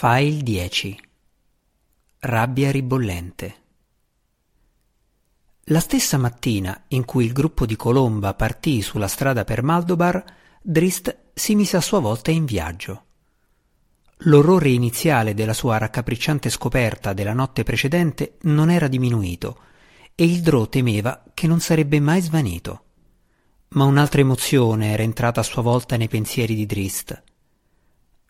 File 0.00 0.44
10 0.44 0.96
Rabbia 2.20 2.70
ribollente 2.70 3.54
La 5.64 5.80
stessa 5.80 6.16
mattina 6.16 6.84
in 6.90 7.04
cui 7.04 7.24
il 7.24 7.32
gruppo 7.32 7.66
di 7.66 7.74
Colomba 7.74 8.32
partì 8.34 8.80
sulla 8.80 9.08
strada 9.08 9.42
per 9.42 9.64
Maldobar, 9.64 10.24
Drist 10.62 11.32
si 11.34 11.56
mise 11.56 11.78
a 11.78 11.80
sua 11.80 11.98
volta 11.98 12.30
in 12.30 12.44
viaggio. 12.44 13.06
L'orrore 14.18 14.68
iniziale 14.68 15.34
della 15.34 15.52
sua 15.52 15.78
raccapricciante 15.78 16.48
scoperta 16.48 17.12
della 17.12 17.32
notte 17.32 17.64
precedente 17.64 18.36
non 18.42 18.70
era 18.70 18.86
diminuito 18.86 19.62
e 20.14 20.26
il 20.26 20.42
Drò 20.42 20.68
temeva 20.68 21.24
che 21.34 21.48
non 21.48 21.58
sarebbe 21.58 21.98
mai 21.98 22.20
svanito. 22.20 22.84
Ma 23.70 23.82
un'altra 23.82 24.20
emozione 24.20 24.92
era 24.92 25.02
entrata 25.02 25.40
a 25.40 25.42
sua 25.42 25.62
volta 25.62 25.96
nei 25.96 26.06
pensieri 26.06 26.54
di 26.54 26.66
Drist 26.66 27.20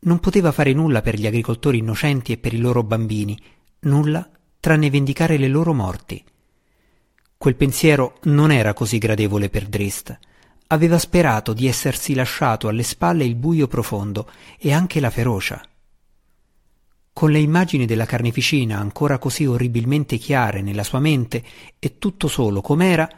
non 0.01 0.21
poteva 0.21 0.53
fare 0.53 0.73
nulla 0.73 1.03
per 1.03 1.19
gli 1.19 1.27
agricoltori 1.27 1.79
innocenti 1.79 2.33
e 2.33 2.39
per 2.39 2.55
i 2.55 2.59
loro 2.59 2.83
bambini, 2.83 3.39
nulla 3.81 4.29
tranne 4.61 4.91
vendicare 4.91 5.37
le 5.37 5.49
loro 5.49 5.73
morti. 5.73 6.23
Quel 7.37 7.57
pensiero 7.57 8.19
non 8.25 8.51
era 8.51 8.75
così 8.75 8.99
gradevole 8.99 9.49
per 9.49 9.67
Drist. 9.67 10.19
Aveva 10.69 10.99
sperato 10.99 11.53
di 11.53 11.67
essersi 11.67 12.15
lasciato 12.15 12.69
alle 12.69 12.83
spalle 12.83 13.25
il 13.25 13.37
buio 13.37 13.69
profondo 13.69 14.31
e 14.59 14.73
anche 14.73 15.01
la 15.01 15.11
ferocia. 15.11 15.63
Con 17.13 17.31
le 17.31 17.39
immagini 17.39 17.87
della 17.87 18.07
carneficina 18.07 18.79
ancora 18.79 19.19
così 19.19 19.47
orribilmente 19.47 20.19
chiare 20.19 20.63
nella 20.63 20.85
sua 20.85 21.01
mente 21.01 21.43
e 21.79 21.99
tutto 21.99 22.29
solo 22.29 22.61
com'era, 22.61 23.09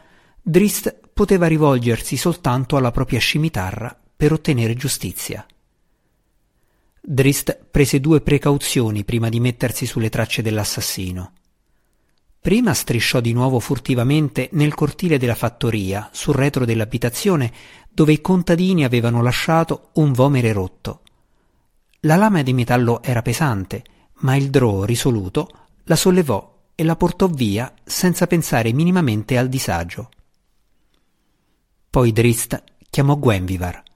Drist 0.41 0.99
poteva 1.13 1.47
rivolgersi 1.47 2.17
soltanto 2.17 2.77
alla 2.77 2.91
propria 2.91 3.19
scimitarra 3.19 3.95
per 4.15 4.31
ottenere 4.31 4.73
giustizia. 4.75 5.45
Drist 7.03 7.65
prese 7.71 7.99
due 7.99 8.21
precauzioni 8.21 9.03
prima 9.03 9.27
di 9.27 9.39
mettersi 9.39 9.87
sulle 9.87 10.09
tracce 10.09 10.43
dell'assassino. 10.43 11.33
Prima 12.39 12.75
strisciò 12.75 13.19
di 13.19 13.33
nuovo 13.33 13.59
furtivamente 13.59 14.49
nel 14.53 14.75
cortile 14.75 15.17
della 15.17 15.33
fattoria, 15.33 16.09
sul 16.11 16.35
retro 16.35 16.63
dell'abitazione, 16.63 17.51
dove 17.89 18.13
i 18.13 18.21
contadini 18.21 18.83
avevano 18.83 19.23
lasciato 19.23 19.89
un 19.93 20.11
vomere 20.11 20.53
rotto. 20.53 21.01
La 22.01 22.17
lama 22.17 22.43
di 22.43 22.53
metallo 22.53 23.01
era 23.01 23.23
pesante, 23.23 23.83
ma 24.19 24.35
il 24.35 24.51
drò 24.51 24.83
risoluto 24.83 25.49
la 25.85 25.95
sollevò 25.95 26.59
e 26.75 26.83
la 26.83 26.95
portò 26.95 27.27
via 27.27 27.73
senza 27.83 28.27
pensare 28.27 28.73
minimamente 28.73 29.39
al 29.39 29.49
disagio. 29.49 30.09
Poi 31.89 32.11
Drist 32.11 32.63
chiamò 32.89 33.17
Gwenvivar. 33.17 33.89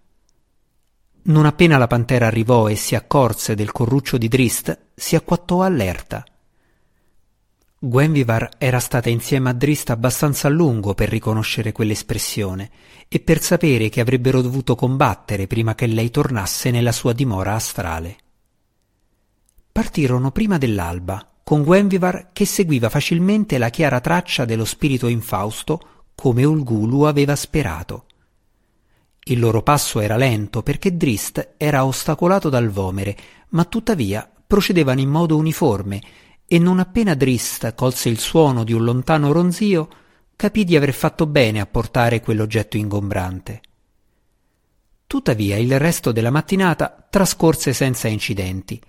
Non 1.28 1.46
appena 1.46 1.78
la 1.78 1.88
pantera 1.88 2.28
arrivò 2.28 2.68
e 2.68 2.76
si 2.76 2.94
accorse 2.94 3.56
del 3.56 3.72
corruccio 3.72 4.18
di 4.18 4.28
Drist, 4.28 4.90
si 4.94 5.16
acquattò 5.16 5.64
allerta. 5.64 6.24
Gwenvivar 7.80 8.52
era 8.60 8.80
stata 8.80 9.10
insieme 9.10 9.50
a 9.50 9.54
Drist 9.54 9.90
abbastanza 9.90 10.48
a 10.48 10.52
lungo 10.52 10.94
per 10.94 11.10
riconoscere 11.10 11.72
quell'espressione 11.72 12.70
e 13.08 13.20
per 13.20 13.42
sapere 13.42 13.90
che 13.90 14.02
avrebbero 14.02 14.42
dovuto 14.42 14.76
combattere 14.76 15.48
prima 15.48 15.74
che 15.74 15.88
lei 15.88 16.12
tornasse 16.12 16.70
nella 16.70 16.92
sua 16.92 17.14
dimora 17.14 17.56
astrale. 17.56 18.18
Partirono 19.72 20.32
prima 20.32 20.60
dell'alba, 20.60 21.28
con 21.44 21.64
Gwenvivar 21.64 22.30
che 22.34 22.46
seguiva 22.46 22.90
facilmente 22.90 23.58
la 23.58 23.70
chiara 23.70 24.00
traccia 24.00 24.46
dello 24.46 24.66
spirito 24.66 25.08
infausto 25.08 26.06
come 26.14 26.44
Ulgulu 26.44 27.02
aveva 27.02 27.36
sperato. 27.36 28.06
Il 29.28 29.40
loro 29.40 29.64
passo 29.64 30.02
era 30.02 30.18
lento 30.18 30.62
perché 30.62 30.96
Drist 30.96 31.56
era 31.58 31.84
ostacolato 31.84 32.50
dal 32.50 32.70
vomere, 32.70 33.18
ma 33.50 33.66
tuttavia 33.66 34.30
procedevano 34.46 35.00
in 35.00 35.10
modo 35.10 35.36
uniforme 35.36 36.00
e 36.46 36.60
non 36.60 36.78
appena 36.78 37.16
Drist 37.16 37.74
colse 37.74 38.10
il 38.10 38.20
suono 38.20 38.64
di 38.64 38.72
un 38.72 38.84
lontano 38.84 39.32
ronzio, 39.32 39.90
capì 40.36 40.64
di 40.64 40.76
aver 40.76 40.94
fatto 40.94 41.26
bene 41.26 41.60
a 41.60 41.66
portare 41.66 42.22
quell'oggetto 42.22 42.78
ingombrante. 42.78 43.62
Tuttavia 45.08 45.58
il 45.58 45.80
resto 45.80 46.12
della 46.12 46.30
mattinata 46.30 47.08
trascorse 47.10 47.74
senza 47.74 48.08
incidenti. 48.08 48.80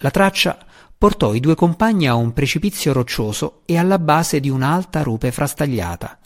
La 0.00 0.10
traccia 0.10 0.58
portò 0.98 1.32
i 1.32 1.40
due 1.40 1.54
compagni 1.54 2.06
a 2.06 2.14
un 2.16 2.34
precipizio 2.34 2.92
roccioso 2.92 3.62
e 3.64 3.78
alla 3.78 3.98
base 3.98 4.40
di 4.40 4.50
un'alta 4.50 5.02
rupe 5.02 5.32
frastagliata. 5.32 6.18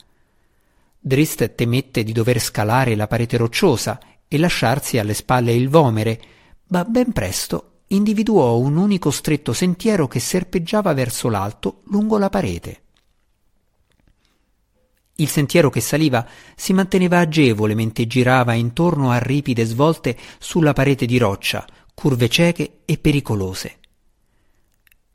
Drist 1.03 1.55
temette 1.55 2.03
di 2.03 2.11
dover 2.11 2.39
scalare 2.39 2.95
la 2.95 3.07
parete 3.07 3.35
rocciosa 3.35 3.99
e 4.27 4.37
lasciarsi 4.37 4.99
alle 4.99 5.15
spalle 5.15 5.51
il 5.51 5.67
vomere, 5.67 6.21
ma 6.67 6.85
ben 6.85 7.11
presto 7.11 7.85
individuò 7.87 8.55
un 8.57 8.77
unico 8.77 9.09
stretto 9.09 9.51
sentiero 9.51 10.07
che 10.07 10.19
serpeggiava 10.19 10.93
verso 10.93 11.27
l'alto 11.27 11.81
lungo 11.85 12.19
la 12.19 12.29
parete. 12.29 12.83
Il 15.15 15.27
sentiero 15.27 15.71
che 15.71 15.81
saliva 15.81 16.25
si 16.55 16.71
manteneva 16.71 17.17
agevole 17.17 17.73
mentre 17.73 18.05
girava 18.05 18.53
intorno 18.53 19.09
a 19.09 19.17
ripide 19.17 19.65
svolte 19.65 20.15
sulla 20.37 20.73
parete 20.73 21.07
di 21.07 21.17
roccia, 21.17 21.65
curve 21.95 22.29
cieche 22.29 22.81
e 22.85 22.97
pericolose. 22.99 23.79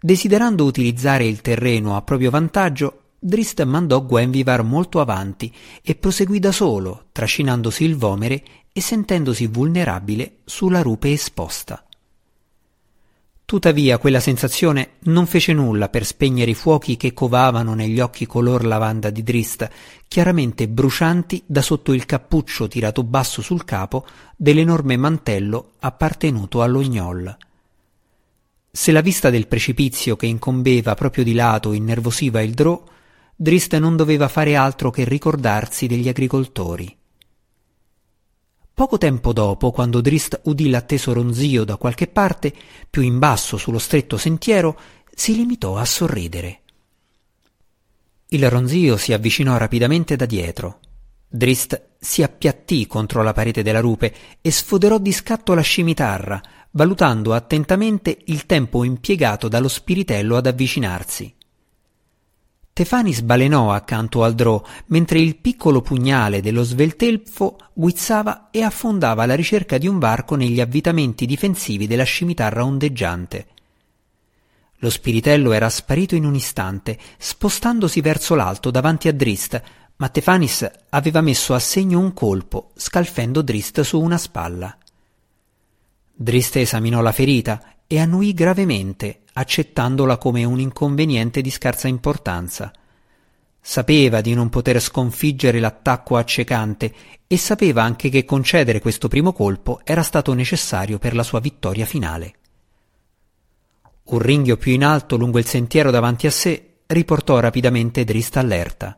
Desiderando 0.01 0.65
utilizzare 0.65 1.27
il 1.27 1.41
terreno 1.41 1.97
a 1.97 2.03
proprio 2.03 2.31
vantaggio, 2.31 3.03
Drist 3.27 3.61
mandò 3.65 4.05
Gwenvivar 4.05 4.63
molto 4.63 5.01
avanti 5.01 5.53
e 5.83 5.97
proseguì 5.97 6.39
da 6.39 6.53
solo, 6.53 7.07
trascinandosi 7.11 7.83
il 7.83 7.97
vomere 7.97 8.45
e 8.73 8.81
sentendosi 8.81 9.49
vulnerabile 9.49 10.37
sulla 10.45 10.81
rupe 10.81 11.11
esposta. 11.11 11.85
Tuttavia 13.45 13.99
quella 13.99 14.21
sensazione 14.21 14.91
non 15.07 15.27
fece 15.27 15.53
nulla 15.53 15.89
per 15.89 16.07
spegnere 16.07 16.53
i 16.53 16.55
fuochi 16.55 16.97
che 16.97 17.13
covavano 17.13 17.75
negli 17.75 17.99
occhi 17.99 18.27
color 18.27 18.65
lavanda 18.65 19.11
di 19.11 19.25
Drist, 19.25 19.69
chiaramente 20.07 20.69
brucianti 20.69 21.43
da 21.47 21.63
sotto 21.63 21.93
il 21.93 22.07
cappuccio 22.07 22.69
tirato 22.69 23.03
basso 23.03 23.43
sul 23.43 23.65
capo 23.65 24.07
dell'enorme 24.37 24.97
mantello 24.97 25.73
appartenuto 25.81 26.63
all'ognol. 26.63 27.37
Se 28.71 28.93
la 28.93 29.01
vista 29.01 29.31
del 29.31 29.49
precipizio 29.49 30.15
che 30.15 30.27
incombeva 30.27 30.95
proprio 30.95 31.25
di 31.25 31.35
lato 31.35 31.73
innervosiva 31.73 32.41
il 32.41 32.55
drò, 32.55 32.95
Drist 33.39 33.77
non 33.77 33.97
doveva 33.97 34.29
fare 34.29 34.57
altro 34.57 34.91
che 34.91 35.05
ricordarsi 35.05 35.87
degli 35.87 36.09
agricoltori. 36.09 36.97
Poco 38.73 38.97
tempo 38.97 39.35
dopo, 39.35 39.73
quando 39.73 40.01
Drist 40.01 40.41
udì 40.45 40.71
l'atteso 40.71 41.13
ronzio 41.13 41.65
da 41.65 41.77
qualche 41.77 42.07
parte, 42.07 42.51
più 42.89 43.03
in 43.03 43.19
basso 43.19 43.59
sullo 43.59 43.79
stretto 43.79 44.17
sentiero, 44.17 44.79
si 45.15 45.37
limitò 45.37 45.77
a 45.77 45.85
sorridere. 45.85 46.63
Il 48.29 48.49
ronzio 48.49 48.97
si 48.97 49.13
avvicinò 49.13 49.59
rapidamente 49.59 50.17
da 50.17 50.25
dietro. 50.25 50.81
Drist 51.29 51.89
si 51.99 52.23
appiattì 52.23 52.87
contro 52.87 53.23
la 53.23 53.35
parete 53.35 53.63
della 53.63 53.81
rupe 53.81 54.15
e 54.41 54.51
sfoderò 54.51 54.97
di 54.97 55.13
scatto 55.13 55.53
la 55.53 55.61
scimitarra, 55.61 56.41
valutando 56.71 57.35
attentamente 57.35 58.17
il 58.27 58.47
tempo 58.47 58.83
impiegato 58.83 59.49
dallo 59.49 59.69
spiritello 59.69 60.37
ad 60.37 60.47
avvicinarsi. 60.47 61.36
Tefani 62.77 63.15
sbalenò 63.15 63.73
accanto 63.73 64.23
al 64.23 64.35
drò, 64.35 64.63
mentre 64.89 65.19
il 65.19 65.37
piccolo 65.37 65.81
pugnale 65.81 66.43
dello 66.43 66.63
sveltelfo 66.63 67.57
guizzava 67.73 68.49
e 68.51 68.63
affondava 68.63 69.23
alla 69.23 69.35
ricerca 69.35 69.79
di 69.79 69.89
un 69.89 69.99
varco 69.99 70.35
negli 70.35 70.61
avvitamenti 70.61 71.25
difensivi 71.25 71.87
della 71.87 72.05
scimitarra 72.05 72.67
ondeggiante. 72.67 73.47
Lo 74.81 74.91
spiritello 74.91 75.53
era 75.53 75.71
sparito 75.71 76.17
in 76.17 76.27
un 76.27 76.35
istante, 76.35 76.99
spostandosi 77.17 78.03
verso 78.03 78.35
l'alto 78.35 78.71
davanti 78.71 79.09
a 79.09 79.15
Drist, 79.15 79.63
ma 79.97 80.11
Tefanis 80.11 80.71
aveva 80.91 81.23
messo 81.23 81.55
a 81.55 81.59
segno 81.59 81.99
un 81.99 82.13
colpo, 82.13 82.73
scalfendo 82.77 83.41
Drist 83.41 83.81
su 83.81 83.99
una 83.99 84.19
spalla. 84.19 84.77
Drist 86.13 86.57
esaminò 86.57 87.01
la 87.01 87.13
ferita 87.13 87.76
e 87.87 88.01
annuì 88.01 88.33
gravemente, 88.35 89.21
accettandola 89.33 90.16
come 90.16 90.45
un 90.45 90.59
inconveniente 90.60 91.41
di 91.41 91.51
scarsa 91.51 91.89
importanza. 91.89 92.72
Sapeva 93.60 94.21
di 94.21 94.34
non 94.34 94.49
poter 94.49 94.81
sconfiggere 94.81 95.59
l'attacco 95.59 96.16
accecante 96.16 96.95
e 97.27 97.37
sapeva 97.37 97.83
anche 97.83 98.09
che 98.09 98.25
concedere 98.25 98.81
questo 98.81 99.09
primo 99.09 99.33
colpo 99.33 99.81
era 99.84 100.03
stato 100.03 100.33
necessario 100.34 100.99
per 100.99 101.15
la 101.15 101.22
sua 101.22 101.41
vittoria 101.41 101.84
finale. 101.84 102.34
Un 104.05 104.19
ringhio 104.21 104.57
più 104.57 104.72
in 104.72 104.84
alto 104.84 105.16
lungo 105.16 105.39
il 105.39 105.47
sentiero 105.47 105.91
davanti 105.91 106.27
a 106.28 106.31
sé 106.31 106.77
riportò 106.87 107.41
rapidamente 107.41 108.05
Drist 108.05 108.37
allerta. 108.37 108.97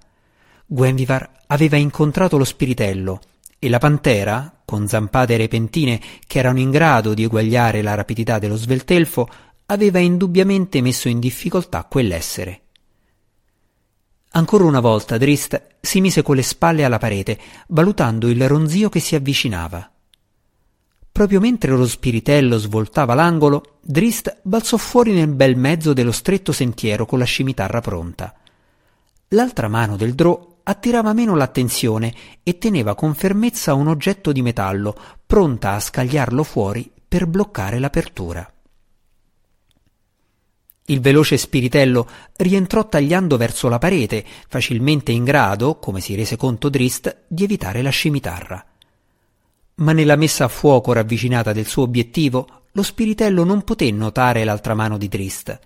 Gwenvivar 0.66 1.30
aveva 1.46 1.76
incontrato 1.76 2.36
lo 2.36 2.44
spiritello 2.44 3.20
e 3.58 3.68
la 3.68 3.78
pantera, 3.78 4.60
con 4.64 4.86
zampate 4.86 5.36
repentine 5.36 6.00
che 6.26 6.38
erano 6.38 6.58
in 6.58 6.70
grado 6.70 7.14
di 7.14 7.24
eguagliare 7.24 7.82
la 7.82 7.94
rapidità 7.94 8.38
dello 8.38 8.56
sveltelfo, 8.56 9.28
aveva 9.66 9.98
indubbiamente 9.98 10.80
messo 10.80 11.08
in 11.08 11.18
difficoltà 11.18 11.84
quell'essere. 11.84 12.60
Ancora 14.30 14.64
una 14.64 14.80
volta 14.80 15.16
Drist 15.16 15.76
si 15.80 16.00
mise 16.00 16.22
con 16.22 16.36
le 16.36 16.42
spalle 16.42 16.84
alla 16.84 16.98
parete, 16.98 17.38
valutando 17.68 18.28
il 18.28 18.46
ronzio 18.46 18.88
che 18.88 19.00
si 19.00 19.14
avvicinava. 19.14 19.90
Proprio 21.10 21.40
mentre 21.40 21.72
lo 21.72 21.86
spiritello 21.86 22.58
svoltava 22.58 23.14
l'angolo, 23.14 23.78
Drist 23.80 24.40
balzò 24.42 24.76
fuori 24.76 25.12
nel 25.12 25.28
bel 25.28 25.56
mezzo 25.56 25.92
dello 25.92 26.12
stretto 26.12 26.52
sentiero 26.52 27.06
con 27.06 27.18
la 27.18 27.24
scimitarra 27.24 27.80
pronta. 27.80 28.34
L'altra 29.28 29.68
mano 29.68 29.96
del 29.96 30.14
drò 30.14 30.57
attirava 30.68 31.14
meno 31.14 31.34
l'attenzione 31.34 32.14
e 32.42 32.58
teneva 32.58 32.94
con 32.94 33.14
fermezza 33.14 33.72
un 33.72 33.88
oggetto 33.88 34.32
di 34.32 34.42
metallo, 34.42 34.94
pronta 35.26 35.72
a 35.72 35.80
scagliarlo 35.80 36.42
fuori 36.44 36.90
per 37.08 37.26
bloccare 37.26 37.78
l'apertura. 37.78 38.52
Il 40.90 41.00
veloce 41.00 41.38
spiritello 41.38 42.06
rientrò 42.36 42.86
tagliando 42.86 43.38
verso 43.38 43.68
la 43.68 43.78
parete, 43.78 44.24
facilmente 44.48 45.10
in 45.10 45.24
grado, 45.24 45.78
come 45.78 46.00
si 46.00 46.14
rese 46.14 46.36
conto 46.36 46.68
Drist, 46.68 47.24
di 47.26 47.44
evitare 47.44 47.80
la 47.80 47.90
scimitarra. 47.90 48.64
Ma 49.76 49.92
nella 49.92 50.16
messa 50.16 50.44
a 50.44 50.48
fuoco 50.48 50.92
ravvicinata 50.92 51.52
del 51.52 51.66
suo 51.66 51.84
obiettivo, 51.84 52.64
lo 52.72 52.82
spiritello 52.82 53.42
non 53.42 53.64
poté 53.64 53.90
notare 53.90 54.44
l'altra 54.44 54.74
mano 54.74 54.98
di 54.98 55.08
Drist. 55.08 55.58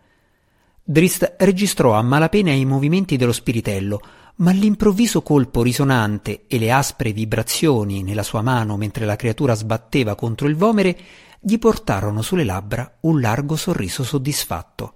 Drist 0.84 1.34
registrò 1.38 1.94
a 1.94 2.02
malapena 2.02 2.52
i 2.52 2.64
movimenti 2.64 3.16
dello 3.16 3.32
spiritello, 3.32 4.00
ma 4.36 4.50
l'improvviso 4.50 5.22
colpo 5.22 5.62
risonante 5.62 6.44
e 6.46 6.58
le 6.58 6.72
aspre 6.72 7.12
vibrazioni 7.12 8.02
nella 8.02 8.22
sua 8.22 8.42
mano 8.42 8.76
mentre 8.76 9.04
la 9.04 9.16
creatura 9.16 9.54
sbatteva 9.54 10.14
contro 10.14 10.48
il 10.48 10.56
vomere 10.56 10.98
gli 11.40 11.58
portarono 11.58 12.22
sulle 12.22 12.44
labbra 12.44 12.98
un 13.00 13.20
largo 13.20 13.56
sorriso 13.56 14.02
soddisfatto 14.04 14.94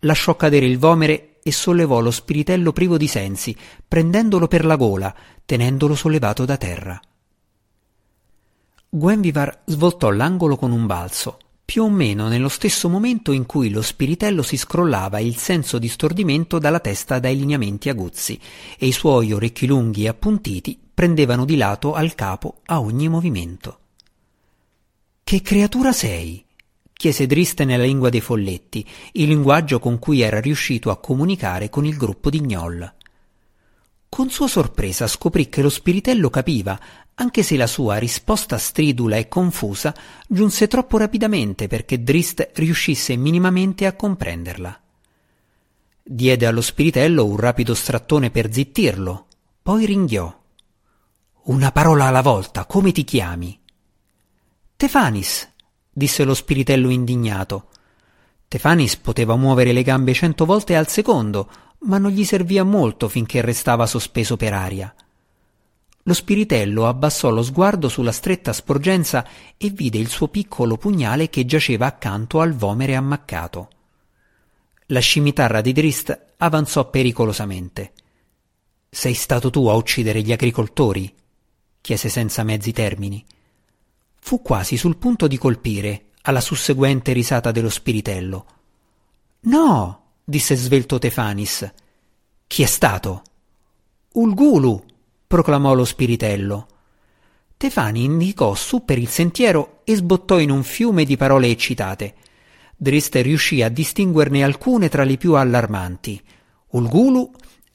lasciò 0.00 0.36
cadere 0.36 0.66
il 0.66 0.78
vomere 0.78 1.38
e 1.42 1.52
sollevò 1.52 2.00
lo 2.00 2.10
spiritello 2.10 2.72
privo 2.72 2.96
di 2.96 3.06
sensi, 3.06 3.56
prendendolo 3.86 4.48
per 4.48 4.64
la 4.64 4.74
gola, 4.74 5.14
tenendolo 5.44 5.94
sollevato 5.94 6.44
da 6.44 6.56
terra. 6.56 7.00
Gwenvivar 8.88 9.62
svoltò 9.66 10.10
l'angolo 10.10 10.56
con 10.56 10.72
un 10.72 10.86
balzo, 10.86 11.38
più 11.66 11.82
o 11.82 11.90
meno 11.90 12.28
nello 12.28 12.48
stesso 12.48 12.88
momento 12.88 13.32
in 13.32 13.44
cui 13.44 13.70
lo 13.70 13.82
spiritello 13.82 14.42
si 14.42 14.56
scrollava 14.56 15.18
il 15.18 15.36
senso 15.36 15.78
di 15.78 15.88
stordimento 15.88 16.60
dalla 16.60 16.78
testa 16.78 17.18
dai 17.18 17.36
lineamenti 17.36 17.88
aguzzi 17.88 18.40
e 18.78 18.86
i 18.86 18.92
suoi 18.92 19.32
orecchi 19.32 19.66
lunghi 19.66 20.04
e 20.04 20.08
appuntiti 20.08 20.78
prendevano 20.94 21.44
di 21.44 21.56
lato 21.56 21.94
al 21.94 22.14
capo 22.14 22.60
a 22.66 22.80
ogni 22.80 23.08
movimento. 23.08 23.80
Che 25.24 25.42
creatura 25.42 25.92
sei? 25.92 26.44
chiese 26.92 27.26
Driste 27.26 27.64
nella 27.64 27.82
lingua 27.82 28.10
dei 28.10 28.20
folletti, 28.20 28.86
il 29.12 29.26
linguaggio 29.26 29.80
con 29.80 29.98
cui 29.98 30.20
era 30.20 30.40
riuscito 30.40 30.90
a 30.90 30.98
comunicare 30.98 31.68
con 31.68 31.84
il 31.84 31.96
gruppo 31.96 32.30
di 32.30 32.40
Gnoll. 32.40 32.94
Con 34.08 34.30
sua 34.30 34.46
sorpresa 34.46 35.08
scoprì 35.08 35.48
che 35.48 35.62
lo 35.62 35.68
spiritello 35.68 36.30
capiva, 36.30 36.80
anche 37.18 37.42
se 37.42 37.56
la 37.56 37.66
sua 37.66 37.96
risposta 37.96 38.58
stridula 38.58 39.16
e 39.16 39.28
confusa 39.28 39.94
giunse 40.28 40.68
troppo 40.68 40.98
rapidamente 40.98 41.66
perché 41.66 42.02
Drist 42.02 42.50
riuscisse 42.54 43.16
minimamente 43.16 43.86
a 43.86 43.94
comprenderla. 43.94 44.80
Diede 46.02 46.46
allo 46.46 46.60
spiritello 46.60 47.24
un 47.24 47.36
rapido 47.36 47.74
strattone 47.74 48.30
per 48.30 48.52
zittirlo, 48.52 49.26
poi 49.62 49.86
ringhiò. 49.86 50.42
Una 51.44 51.72
parola 51.72 52.06
alla 52.06 52.20
volta, 52.20 52.66
come 52.66 52.92
ti 52.92 53.02
chiami? 53.04 53.58
Tefanis, 54.76 55.50
disse 55.90 56.22
lo 56.22 56.34
spiritello 56.34 56.90
indignato. 56.90 57.70
Tefanis 58.46 58.96
poteva 58.96 59.36
muovere 59.36 59.72
le 59.72 59.82
gambe 59.82 60.12
cento 60.12 60.44
volte 60.44 60.76
al 60.76 60.88
secondo, 60.88 61.50
ma 61.80 61.96
non 61.96 62.10
gli 62.10 62.24
servia 62.24 62.62
molto 62.62 63.08
finché 63.08 63.40
restava 63.40 63.86
sospeso 63.86 64.36
per 64.36 64.52
aria. 64.52 64.94
Lo 66.06 66.14
spiritello 66.14 66.86
abbassò 66.86 67.30
lo 67.30 67.42
sguardo 67.42 67.88
sulla 67.88 68.12
stretta 68.12 68.52
sporgenza 68.52 69.26
e 69.56 69.70
vide 69.70 69.98
il 69.98 70.08
suo 70.08 70.28
piccolo 70.28 70.76
pugnale 70.76 71.28
che 71.28 71.44
giaceva 71.44 71.86
accanto 71.86 72.40
al 72.40 72.54
vomere 72.54 72.94
ammaccato. 72.94 73.70
La 74.86 75.00
scimitarra 75.00 75.60
di 75.60 75.72
Drist 75.72 76.34
avanzò 76.36 76.88
pericolosamente. 76.90 77.92
Sei 78.88 79.14
stato 79.14 79.50
tu 79.50 79.66
a 79.66 79.74
uccidere 79.74 80.22
gli 80.22 80.30
agricoltori? 80.30 81.12
chiese 81.80 82.08
senza 82.08 82.44
mezzi 82.44 82.70
termini. 82.70 83.24
Fu 84.20 84.42
quasi 84.42 84.76
sul 84.76 84.98
punto 84.98 85.26
di 85.26 85.38
colpire 85.38 86.10
alla 86.22 86.40
susseguente 86.40 87.12
risata 87.12 87.50
dello 87.50 87.68
spiritello. 87.68 88.46
No, 89.40 90.02
disse 90.22 90.54
svelto 90.54 90.98
Tefanis. 90.98 91.68
Chi 92.46 92.62
è 92.62 92.66
stato? 92.66 93.22
Ulgulu, 94.12 94.84
proclamò 95.26 95.74
lo 95.74 95.84
spiritello. 95.84 96.66
Tefani 97.56 98.04
indicò 98.04 98.54
su 98.54 98.84
per 98.84 98.98
il 98.98 99.08
sentiero 99.08 99.80
e 99.84 99.96
sbottò 99.96 100.38
in 100.38 100.50
un 100.50 100.62
fiume 100.62 101.04
di 101.04 101.16
parole 101.16 101.48
eccitate. 101.48 102.14
Driste 102.76 103.22
riuscì 103.22 103.62
a 103.62 103.70
distinguerne 103.70 104.44
alcune 104.44 104.88
tra 104.88 105.04
le 105.04 105.16
più 105.16 105.34
allarmanti. 105.34 106.22
Ulgulu, 106.72 107.30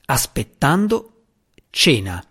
aspettando, 0.06 1.24
cena. 1.72 2.24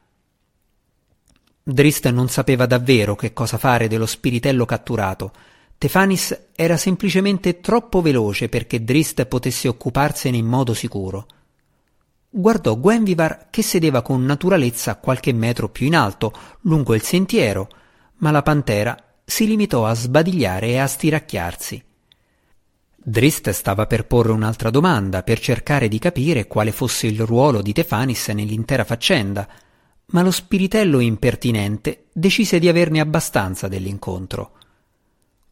Drist 1.63 2.09
non 2.09 2.29
sapeva 2.29 2.67
davvero 2.67 3.17
che 3.17 3.33
cosa 3.33 3.59
fare 3.59 3.89
dello 3.89 4.07
spiritello 4.07 4.65
catturato. 4.65 5.33
Tefanis 5.77 6.49
era 6.55 6.77
semplicemente 6.77 7.61
troppo 7.61 8.01
veloce 8.01 8.49
perché 8.49 8.85
Drist 8.85 9.25
potesse 9.27 9.67
occuparsene 9.67 10.37
in 10.37 10.47
modo 10.47 10.75
sicuro. 10.75 11.27
Guardò 12.33 12.77
Gwenvivar 12.77 13.49
che 13.51 13.61
sedeva 13.61 14.03
con 14.03 14.25
naturalezza 14.25 14.95
qualche 14.97 15.33
metro 15.33 15.69
più 15.69 15.87
in 15.87 15.97
alto, 15.97 16.33
lungo 16.61 16.95
il 16.95 17.03
sentiero, 17.03 17.69
ma 18.19 18.31
la 18.31 18.43
pantera 18.43 18.97
si 19.25 19.49
limitò 19.49 19.85
a 19.85 19.95
sbadigliare 19.95 20.69
e 20.69 20.79
a 20.79 20.87
stiracchiarsi. 20.87 21.85
Drist 23.03 23.51
stava 23.51 23.87
per 23.87 24.07
porre 24.07 24.31
un'altra 24.31 24.71
domanda 24.71 25.25
per 25.25 25.41
cercare 25.41 25.89
di 25.89 25.99
capire 25.99 26.47
quale 26.47 26.71
fosse 26.71 27.09
il 27.09 27.21
ruolo 27.23 27.63
di 27.63 27.73
Tefanis 27.73 28.29
nell'intera 28.29 28.85
faccenda, 28.85 29.49
ma 30.13 30.23
lo 30.23 30.31
spiritello 30.31 31.01
impertinente 31.01 32.07
decise 32.13 32.61
di 32.61 32.69
averne 32.69 33.01
abbastanza 33.01 33.67
dell'incontro. 33.67 34.53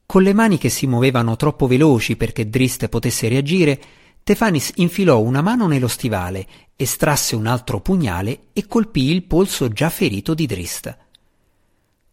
Con 0.07 0.23
le 0.23 0.33
mani 0.33 0.59
che 0.59 0.69
si 0.69 0.87
muovevano 0.87 1.35
troppo 1.35 1.67
veloci 1.67 2.17
perché 2.17 2.49
Drist 2.49 2.89
potesse 2.89 3.29
reagire, 3.29 3.81
Tefanis 4.29 4.73
infilò 4.75 5.21
una 5.21 5.41
mano 5.41 5.67
nello 5.67 5.89
stivale, 5.89 6.47
estrasse 6.77 7.35
un 7.35 7.47
altro 7.47 7.81
pugnale 7.81 8.49
e 8.53 8.67
colpì 8.67 9.05
il 9.05 9.23
polso 9.23 9.71
già 9.71 9.89
ferito 9.89 10.35
di 10.35 10.45
Drist. 10.45 10.99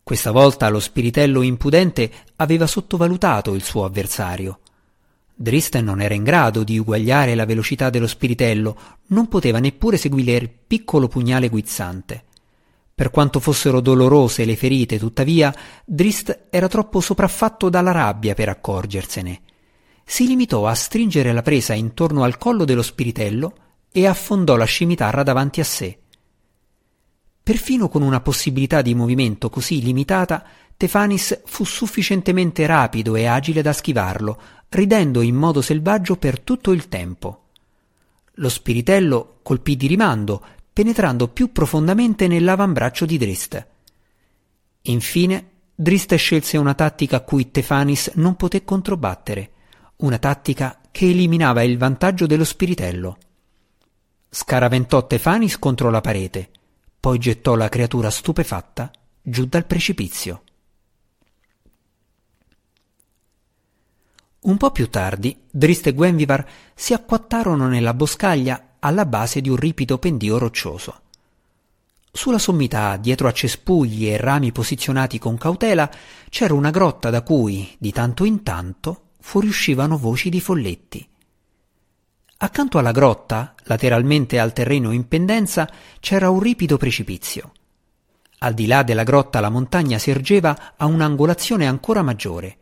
Questa 0.01 0.31
volta 0.31 0.69
lo 0.69 0.79
spiritello 0.79 1.41
impudente 1.41 2.09
aveva 2.37 2.67
sottovalutato 2.67 3.53
il 3.53 3.63
suo 3.63 3.83
avversario. 3.83 4.59
Drist 5.35 5.77
non 5.79 5.99
era 5.99 6.13
in 6.13 6.23
grado 6.23 6.63
di 6.63 6.77
uguagliare 6.77 7.35
la 7.35 7.43
velocità 7.43 7.89
dello 7.89 8.07
spiritello, 8.07 8.77
non 9.07 9.27
poteva 9.27 9.59
neppure 9.59 9.97
seguire 9.97 10.37
il 10.37 10.49
piccolo 10.49 11.09
pugnale 11.09 11.49
guizzante. 11.49 12.23
Per 12.95 13.09
quanto 13.09 13.41
fossero 13.41 13.81
dolorose 13.81 14.45
le 14.45 14.55
ferite, 14.55 14.97
tuttavia, 14.97 15.53
Drist 15.83 16.45
era 16.49 16.69
troppo 16.69 17.01
sopraffatto 17.01 17.67
dalla 17.67 17.91
rabbia 17.91 18.33
per 18.35 18.47
accorgersene. 18.47 19.41
Si 20.07 20.27
limitò 20.27 20.67
a 20.67 20.75
stringere 20.75 21.33
la 21.33 21.41
presa 21.41 21.73
intorno 21.73 22.23
al 22.23 22.37
collo 22.37 22.63
dello 22.63 22.83
spiritello 22.83 23.53
e 23.91 24.05
affondò 24.05 24.55
la 24.55 24.65
scimitarra 24.65 25.23
davanti 25.23 25.59
a 25.59 25.63
sé. 25.63 25.97
Perfino 27.41 27.89
con 27.89 28.03
una 28.03 28.21
possibilità 28.21 28.81
di 28.81 28.93
movimento 28.93 29.49
così 29.49 29.81
limitata, 29.81 30.45
Tefanis 30.77 31.41
fu 31.45 31.63
sufficientemente 31.63 32.65
rapido 32.65 33.15
e 33.15 33.25
agile 33.25 33.61
da 33.61 33.73
schivarlo, 33.73 34.39
ridendo 34.69 35.21
in 35.21 35.35
modo 35.35 35.61
selvaggio 35.61 36.17
per 36.17 36.39
tutto 36.39 36.71
il 36.71 36.87
tempo. 36.87 37.43
Lo 38.35 38.49
spiritello 38.49 39.39
colpì 39.41 39.75
di 39.75 39.87
rimando, 39.87 40.43
penetrando 40.71 41.29
più 41.29 41.51
profondamente 41.51 42.27
nell'avambraccio 42.27 43.05
di 43.05 43.17
Drist. 43.17 43.67
Infine, 44.83 45.49
Drist 45.73 46.13
scelse 46.15 46.57
una 46.57 46.73
tattica 46.73 47.17
a 47.17 47.21
cui 47.21 47.49
Tefanis 47.49 48.11
non 48.15 48.35
poté 48.35 48.63
controbattere, 48.63 49.51
una 49.97 50.17
tattica 50.17 50.79
che 50.91 51.09
eliminava 51.09 51.63
il 51.63 51.77
vantaggio 51.77 52.25
dello 52.25 52.43
spiritello. 52.43 53.17
Scaraventò 54.29 55.07
Tefanis 55.07 55.57
contro 55.57 55.89
la 55.89 56.01
parete, 56.01 56.49
poi 56.99 57.17
gettò 57.19 57.55
la 57.55 57.69
creatura 57.69 58.09
stupefatta 58.09 58.91
giù 59.21 59.45
dal 59.45 59.65
precipizio. 59.65 60.43
Un 64.41 64.57
po' 64.57 64.71
più 64.71 64.89
tardi, 64.89 65.35
Drist 65.49 65.87
e 65.87 65.93
Gwenvivar 65.93 66.47
si 66.75 66.93
acquattarono 66.93 67.67
nella 67.67 67.93
boscaglia 67.93 68.75
alla 68.79 69.05
base 69.05 69.41
di 69.41 69.49
un 69.49 69.55
ripido 69.55 69.97
pendio 69.97 70.37
roccioso. 70.37 71.01
Sulla 72.11 72.37
sommità, 72.37 72.95
dietro 72.97 73.27
a 73.27 73.33
cespugli 73.33 74.07
e 74.07 74.17
rami 74.17 74.51
posizionati 74.51 75.17
con 75.17 75.37
cautela, 75.37 75.89
c'era 76.29 76.53
una 76.53 76.69
grotta 76.69 77.09
da 77.09 77.23
cui, 77.23 77.75
di 77.79 77.91
tanto 77.91 78.23
in 78.23 78.43
tanto, 78.43 79.04
fuoriuscivano 79.25 79.97
voci 79.97 80.29
di 80.29 80.39
folletti. 80.39 81.05
Accanto 82.37 82.77
alla 82.77 82.91
grotta, 82.91 83.55
lateralmente 83.63 84.39
al 84.39 84.53
terreno 84.53 84.91
in 84.91 85.07
pendenza, 85.07 85.67
c'era 85.99 86.29
un 86.29 86.39
ripido 86.39 86.77
precipizio. 86.77 87.51
Al 88.39 88.53
di 88.53 88.67
là 88.67 88.83
della 88.83 89.01
grotta 89.01 89.39
la 89.39 89.49
montagna 89.49 89.97
si 89.97 90.11
ergeva 90.11 90.75
a 90.77 90.85
un'angolazione 90.85 91.65
ancora 91.65 92.03
maggiore. 92.03 92.57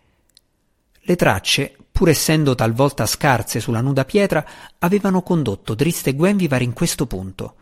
Le 1.01 1.15
tracce, 1.17 1.75
pur 1.91 2.07
essendo 2.07 2.55
talvolta 2.55 3.05
scarse 3.05 3.59
sulla 3.59 3.81
nuda 3.81 4.05
pietra, 4.05 4.47
avevano 4.79 5.21
condotto 5.21 5.75
Drist 5.75 6.07
e 6.07 6.15
Gwenvivar 6.15 6.61
in 6.61 6.71
questo 6.71 7.05
punto. 7.05 7.55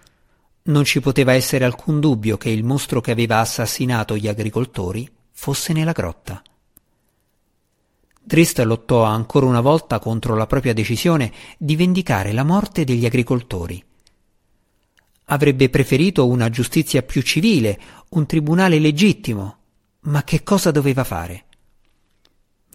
Non 0.66 0.86
ci 0.86 1.02
poteva 1.02 1.34
essere 1.34 1.66
alcun 1.66 2.00
dubbio 2.00 2.38
che 2.38 2.52
il 2.52 2.64
mostro 2.64 3.02
che 3.02 3.10
aveva 3.10 3.40
assassinato 3.40 4.16
gli 4.16 4.28
agricoltori 4.28 5.10
fosse 5.32 5.74
nella 5.74 5.92
grotta. 5.92 6.44
Drist 8.24 8.60
lottò 8.60 9.04
ancora 9.04 9.48
una 9.48 9.62
volta 9.62 10.00
contro 10.00 10.36
la 10.36 10.46
propria 10.46 10.74
decisione 10.74 11.32
di 11.58 11.76
vendicare 11.76 12.32
la 12.32 12.44
morte 12.44 12.84
degli 12.84 13.06
agricoltori. 13.06 13.84
Avrebbe 15.26 15.70
preferito 15.70 16.28
una 16.28 16.50
giustizia 16.50 17.02
più 17.02 17.22
civile, 17.24 17.80
un 18.10 18.26
tribunale 18.26 18.80
legittimo, 18.80 19.58
ma 20.02 20.24
che 20.24 20.44
cosa 20.44 20.72
doveva 20.72 21.04
fare? 21.04 21.46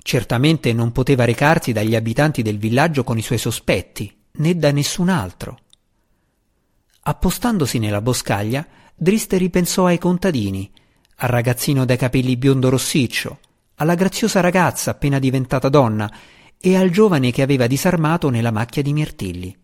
Certamente 0.02 0.72
non 0.72 0.92
poteva 0.92 1.24
recarsi 1.24 1.72
dagli 1.72 1.94
abitanti 1.94 2.42
del 2.42 2.58
villaggio 2.58 3.04
con 3.04 3.16
i 3.16 3.22
suoi 3.22 3.38
sospetti, 3.38 4.14
né 4.32 4.56
da 4.56 4.70
nessun 4.72 5.08
altro. 5.08 5.58
Appostandosi 7.02 7.78
nella 7.78 8.00
boscaglia, 8.00 8.66
Drist 8.94 9.32
ripensò 9.34 9.86
ai 9.86 9.98
contadini, 9.98 10.70
al 11.16 11.28
ragazzino 11.28 11.84
dai 11.84 11.96
capelli 11.96 12.36
biondo 12.36 12.68
rossiccio, 12.68 13.40
alla 13.76 13.94
graziosa 13.94 14.40
ragazza 14.40 14.92
appena 14.92 15.18
diventata 15.18 15.68
donna 15.68 16.10
e 16.58 16.76
al 16.76 16.90
giovane 16.90 17.30
che 17.30 17.42
aveva 17.42 17.66
disarmato 17.66 18.30
nella 18.30 18.50
macchia 18.50 18.82
di 18.82 18.92
mirtilli. 18.92 19.56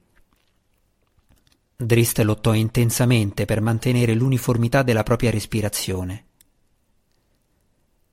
Drist 1.76 2.18
lottò 2.20 2.54
intensamente 2.54 3.44
per 3.44 3.60
mantenere 3.60 4.14
l'uniformità 4.14 4.82
della 4.82 5.02
propria 5.02 5.30
respirazione. 5.30 6.26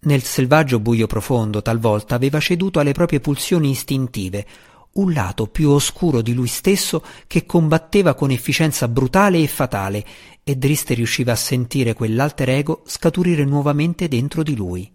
Nel 0.01 0.23
selvaggio 0.23 0.79
buio 0.79 1.07
profondo 1.07 1.61
talvolta 1.61 2.15
aveva 2.15 2.39
ceduto 2.39 2.79
alle 2.79 2.93
proprie 2.93 3.19
pulsioni 3.19 3.69
istintive, 3.69 4.47
un 4.91 5.11
lato 5.11 5.47
più 5.47 5.69
oscuro 5.69 6.21
di 6.21 6.33
lui 6.33 6.47
stesso 6.47 7.03
che 7.27 7.45
combatteva 7.45 8.15
con 8.15 8.31
efficienza 8.31 8.87
brutale 8.87 9.39
e 9.39 9.47
fatale, 9.47 10.05
e 10.43 10.55
Drist 10.55 10.89
riusciva 10.91 11.33
a 11.33 11.35
sentire 11.35 11.93
quell'alter 11.93 12.49
ego 12.49 12.81
scaturire 12.85 13.43
nuovamente 13.43 14.07
dentro 14.07 14.41
di 14.41 14.55
lui. 14.55 14.91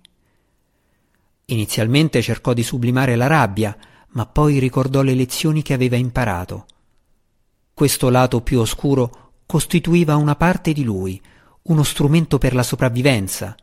Inizialmente 1.47 2.23
cercò 2.23 2.53
di 2.53 2.63
sublimare 2.63 3.17
la 3.17 3.27
rabbia, 3.27 3.77
ma 4.11 4.27
poi 4.27 4.59
ricordò 4.59 5.03
le 5.03 5.15
lezioni 5.15 5.63
che 5.63 5.75
aveva 5.75 5.97
imparato. 5.97 6.67
Questo 7.75 8.09
lato 8.09 8.41
più 8.41 8.61
oscuro 8.61 9.33
costituiva 9.45 10.17
una 10.17 10.37
parte 10.37 10.73
di 10.73 10.85
lui, 10.85 11.21
uno 11.63 11.83
strumento 11.83 12.39
per 12.39 12.55
la 12.55 12.63
sopravvivenza, 12.63 13.57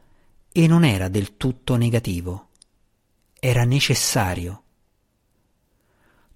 e 0.51 0.67
non 0.67 0.83
era 0.83 1.07
del 1.07 1.37
tutto 1.37 1.75
negativo. 1.75 2.49
Era 3.39 3.63
necessario. 3.63 4.63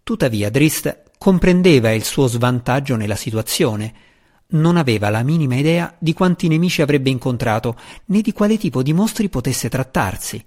Tuttavia 0.01 0.49
Drist 0.49 1.11
comprendeva 1.17 1.91
il 1.91 2.03
suo 2.03 2.27
svantaggio 2.27 2.95
nella 2.95 3.15
situazione. 3.15 3.93
Non 4.47 4.77
aveva 4.77 5.09
la 5.09 5.23
minima 5.23 5.55
idea 5.55 5.95
di 5.99 6.13
quanti 6.13 6.47
nemici 6.47 6.81
avrebbe 6.81 7.09
incontrato, 7.09 7.77
né 8.05 8.21
di 8.21 8.31
quale 8.31 8.57
tipo 8.57 8.81
di 8.81 8.93
mostri 8.93 9.29
potesse 9.29 9.69
trattarsi. 9.69 10.43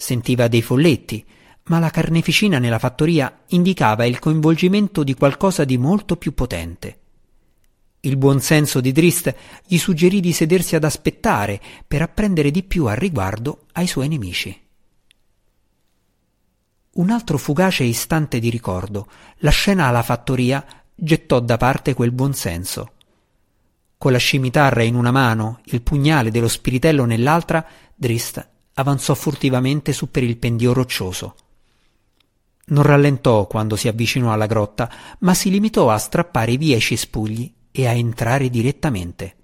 Sentiva 0.00 0.46
dei 0.46 0.62
folletti, 0.62 1.26
ma 1.64 1.80
la 1.80 1.90
carneficina 1.90 2.60
nella 2.60 2.78
fattoria 2.78 3.42
indicava 3.48 4.04
il 4.04 4.20
coinvolgimento 4.20 5.02
di 5.02 5.12
qualcosa 5.14 5.64
di 5.64 5.76
molto 5.76 6.16
più 6.16 6.34
potente. 6.34 7.00
Il 8.00 8.16
buon 8.16 8.40
senso 8.40 8.80
di 8.80 8.92
Drist 8.92 9.34
gli 9.66 9.76
suggerì 9.76 10.20
di 10.20 10.32
sedersi 10.32 10.76
ad 10.76 10.84
aspettare 10.84 11.60
per 11.84 12.02
apprendere 12.02 12.52
di 12.52 12.62
più 12.62 12.86
al 12.86 12.94
riguardo 12.94 13.64
ai 13.72 13.88
suoi 13.88 14.06
nemici. 14.06 14.56
Un 16.92 17.10
altro 17.10 17.36
fugace 17.36 17.82
istante 17.82 18.38
di 18.38 18.50
ricordo, 18.50 19.10
la 19.38 19.50
scena 19.50 19.86
alla 19.86 20.04
fattoria, 20.04 20.64
gettò 20.94 21.40
da 21.40 21.56
parte 21.56 21.94
quel 21.94 22.12
buon 22.12 22.34
senso. 22.34 22.92
Con 23.98 24.12
la 24.12 24.18
scimitarra 24.18 24.84
in 24.84 24.94
una 24.94 25.10
mano, 25.10 25.60
il 25.64 25.82
pugnale 25.82 26.30
dello 26.30 26.48
spiritello 26.48 27.04
nell'altra, 27.04 27.66
Drist 27.96 28.56
avanzò 28.78 29.14
furtivamente 29.14 29.92
su 29.92 30.10
per 30.10 30.22
il 30.22 30.36
pendio 30.36 30.72
roccioso. 30.72 31.34
Non 32.66 32.84
rallentò 32.84 33.46
quando 33.46 33.76
si 33.76 33.88
avvicinò 33.88 34.32
alla 34.32 34.46
grotta, 34.46 34.90
ma 35.20 35.34
si 35.34 35.50
limitò 35.50 35.90
a 35.90 35.98
strappare 35.98 36.56
via 36.56 36.76
i 36.76 36.80
cespugli 36.80 37.52
e 37.72 37.86
a 37.86 37.92
entrare 37.92 38.48
direttamente. 38.50 39.36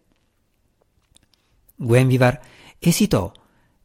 Gwenvivar 1.74 2.40
esitò 2.78 3.32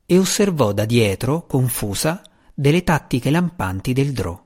e 0.05 0.17
osservò 0.17 0.71
da 0.71 0.85
dietro, 0.85 1.45
confusa, 1.47 2.21
delle 2.53 2.83
tattiche 2.83 3.31
lampanti 3.31 3.93
del 3.93 4.11
drò. 4.11 4.45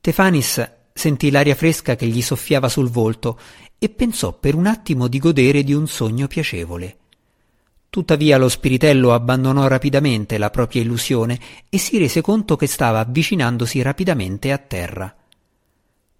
Tefanis 0.00 0.72
sentì 0.94 1.30
l'aria 1.30 1.54
fresca 1.54 1.94
che 1.94 2.06
gli 2.06 2.22
soffiava 2.22 2.68
sul 2.68 2.88
volto 2.88 3.38
e 3.78 3.90
pensò 3.90 4.32
per 4.32 4.54
un 4.54 4.66
attimo 4.66 5.08
di 5.08 5.18
godere 5.18 5.62
di 5.62 5.74
un 5.74 5.86
sogno 5.88 6.26
piacevole. 6.26 6.98
Tuttavia 7.88 8.36
lo 8.36 8.48
spiritello 8.48 9.14
abbandonò 9.14 9.66
rapidamente 9.68 10.38
la 10.38 10.50
propria 10.50 10.82
illusione 10.82 11.38
e 11.68 11.78
si 11.78 11.98
rese 11.98 12.20
conto 12.20 12.56
che 12.56 12.66
stava 12.66 13.00
avvicinandosi 13.00 13.80
rapidamente 13.82 14.52
a 14.52 14.58
terra. 14.58 15.14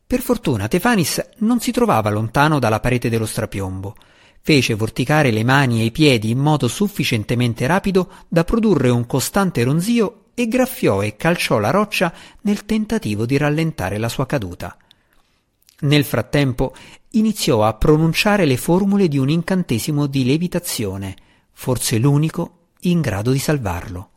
Per 0.06 0.20
fortuna 0.20 0.68
Tefanis 0.68 1.30
non 1.38 1.60
si 1.60 1.72
trovava 1.72 2.10
lontano 2.10 2.58
dalla 2.58 2.80
parete 2.80 3.10
dello 3.10 3.26
strapiombo. 3.26 3.96
Fece 4.40 4.74
vorticare 4.74 5.32
le 5.32 5.42
mani 5.42 5.80
e 5.80 5.86
i 5.86 5.90
piedi 5.90 6.30
in 6.30 6.38
modo 6.38 6.68
sufficientemente 6.68 7.66
rapido 7.66 8.10
da 8.28 8.44
produrre 8.44 8.88
un 8.88 9.04
costante 9.04 9.64
ronzio 9.64 10.26
e 10.34 10.46
graffiò 10.46 11.02
e 11.02 11.16
calciò 11.16 11.58
la 11.58 11.70
roccia 11.70 12.12
nel 12.42 12.64
tentativo 12.64 13.26
di 13.26 13.36
rallentare 13.36 13.98
la 13.98 14.08
sua 14.08 14.26
caduta. 14.26 14.76
Nel 15.80 16.04
frattempo 16.04 16.74
iniziò 17.10 17.64
a 17.64 17.74
pronunciare 17.74 18.44
le 18.44 18.56
formule 18.56 19.08
di 19.08 19.18
un 19.18 19.28
incantesimo 19.28 20.06
di 20.06 20.24
levitazione 20.24 21.16
forse 21.58 21.96
l'unico 21.96 22.66
in 22.80 23.00
grado 23.00 23.32
di 23.32 23.38
salvarlo. 23.38 24.10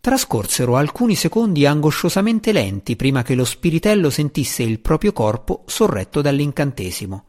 Trascorsero 0.00 0.76
alcuni 0.76 1.14
secondi 1.14 1.64
angosciosamente 1.64 2.50
lenti 2.50 2.96
prima 2.96 3.22
che 3.22 3.36
lo 3.36 3.44
spiritello 3.44 4.10
sentisse 4.10 4.64
il 4.64 4.80
proprio 4.80 5.12
corpo 5.12 5.62
sorretto 5.66 6.20
dall'incantesimo. 6.20 7.24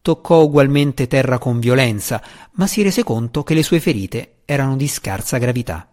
Toccò 0.00 0.44
ugualmente 0.44 1.08
terra 1.08 1.38
con 1.38 1.58
violenza, 1.58 2.22
ma 2.52 2.68
si 2.68 2.80
rese 2.80 3.02
conto 3.02 3.42
che 3.42 3.54
le 3.54 3.64
sue 3.64 3.80
ferite 3.80 4.36
erano 4.44 4.76
di 4.76 4.86
scarsa 4.86 5.38
gravità. 5.38 5.92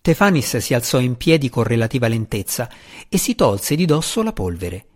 Tefanis 0.00 0.58
si 0.58 0.72
alzò 0.72 1.00
in 1.00 1.16
piedi 1.16 1.48
con 1.48 1.64
relativa 1.64 2.06
lentezza 2.06 2.70
e 3.08 3.18
si 3.18 3.34
tolse 3.34 3.74
di 3.74 3.86
dosso 3.86 4.22
la 4.22 4.32
polvere. 4.32 4.86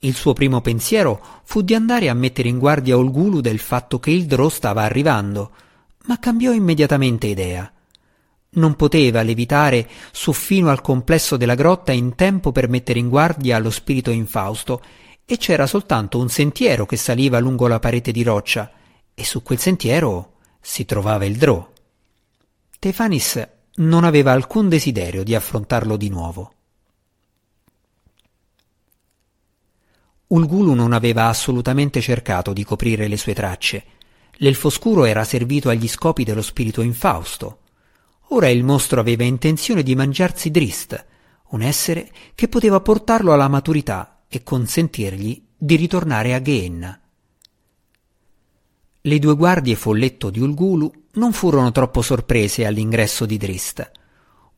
Il 0.00 0.14
suo 0.14 0.32
primo 0.32 0.60
pensiero 0.60 1.20
fu 1.42 1.60
di 1.62 1.74
andare 1.74 2.08
a 2.08 2.14
mettere 2.14 2.48
in 2.48 2.58
guardia 2.58 2.96
Olgulu 2.96 3.40
del 3.40 3.58
fatto 3.58 3.98
che 3.98 4.12
il 4.12 4.26
Drò 4.26 4.48
stava 4.48 4.82
arrivando, 4.82 5.50
ma 6.06 6.20
cambiò 6.20 6.52
immediatamente 6.52 7.26
idea. 7.26 7.70
Non 8.50 8.76
poteva 8.76 9.22
levitare 9.22 9.88
su 10.12 10.32
fino 10.32 10.70
al 10.70 10.80
complesso 10.80 11.36
della 11.36 11.56
grotta 11.56 11.90
in 11.90 12.14
tempo 12.14 12.52
per 12.52 12.68
mettere 12.68 13.00
in 13.00 13.08
guardia 13.08 13.58
lo 13.58 13.70
spirito 13.70 14.10
infausto, 14.10 14.80
e 15.24 15.36
c'era 15.36 15.66
soltanto 15.66 16.18
un 16.18 16.28
sentiero 16.28 16.86
che 16.86 16.96
saliva 16.96 17.40
lungo 17.40 17.66
la 17.66 17.80
parete 17.80 18.12
di 18.12 18.22
roccia, 18.22 18.70
e 19.12 19.24
su 19.24 19.42
quel 19.42 19.58
sentiero 19.58 20.34
si 20.60 20.84
trovava 20.84 21.24
il 21.24 21.36
Drò. 21.36 21.68
Tefanis 22.78 23.48
non 23.74 24.04
aveva 24.04 24.30
alcun 24.30 24.68
desiderio 24.68 25.24
di 25.24 25.34
affrontarlo 25.34 25.96
di 25.96 26.08
nuovo. 26.08 26.52
Ulgulu 30.28 30.74
non 30.74 30.92
aveva 30.92 31.28
assolutamente 31.28 32.00
cercato 32.02 32.52
di 32.52 32.62
coprire 32.62 33.08
le 33.08 33.16
sue 33.16 33.32
tracce. 33.32 33.84
L'elfo 34.40 34.68
scuro 34.68 35.04
era 35.04 35.24
servito 35.24 35.70
agli 35.70 35.88
scopi 35.88 36.22
dello 36.22 36.42
spirito 36.42 36.82
infausto. 36.82 37.60
Ora 38.28 38.48
il 38.50 38.62
mostro 38.62 39.00
aveva 39.00 39.24
intenzione 39.24 39.82
di 39.82 39.94
mangiarsi 39.94 40.50
Drist, 40.50 41.06
un 41.50 41.62
essere 41.62 42.10
che 42.34 42.48
poteva 42.48 42.80
portarlo 42.80 43.32
alla 43.32 43.48
maturità 43.48 44.24
e 44.28 44.42
consentirgli 44.42 45.42
di 45.56 45.76
ritornare 45.76 46.34
a 46.34 46.42
Geenna. 46.42 47.00
Le 49.00 49.18
due 49.18 49.34
guardie 49.34 49.76
folletto 49.76 50.28
di 50.28 50.40
Ulgulu 50.40 50.92
non 51.14 51.32
furono 51.32 51.72
troppo 51.72 52.02
sorprese 52.02 52.66
all'ingresso 52.66 53.24
di 53.24 53.38
Drist. 53.38 53.90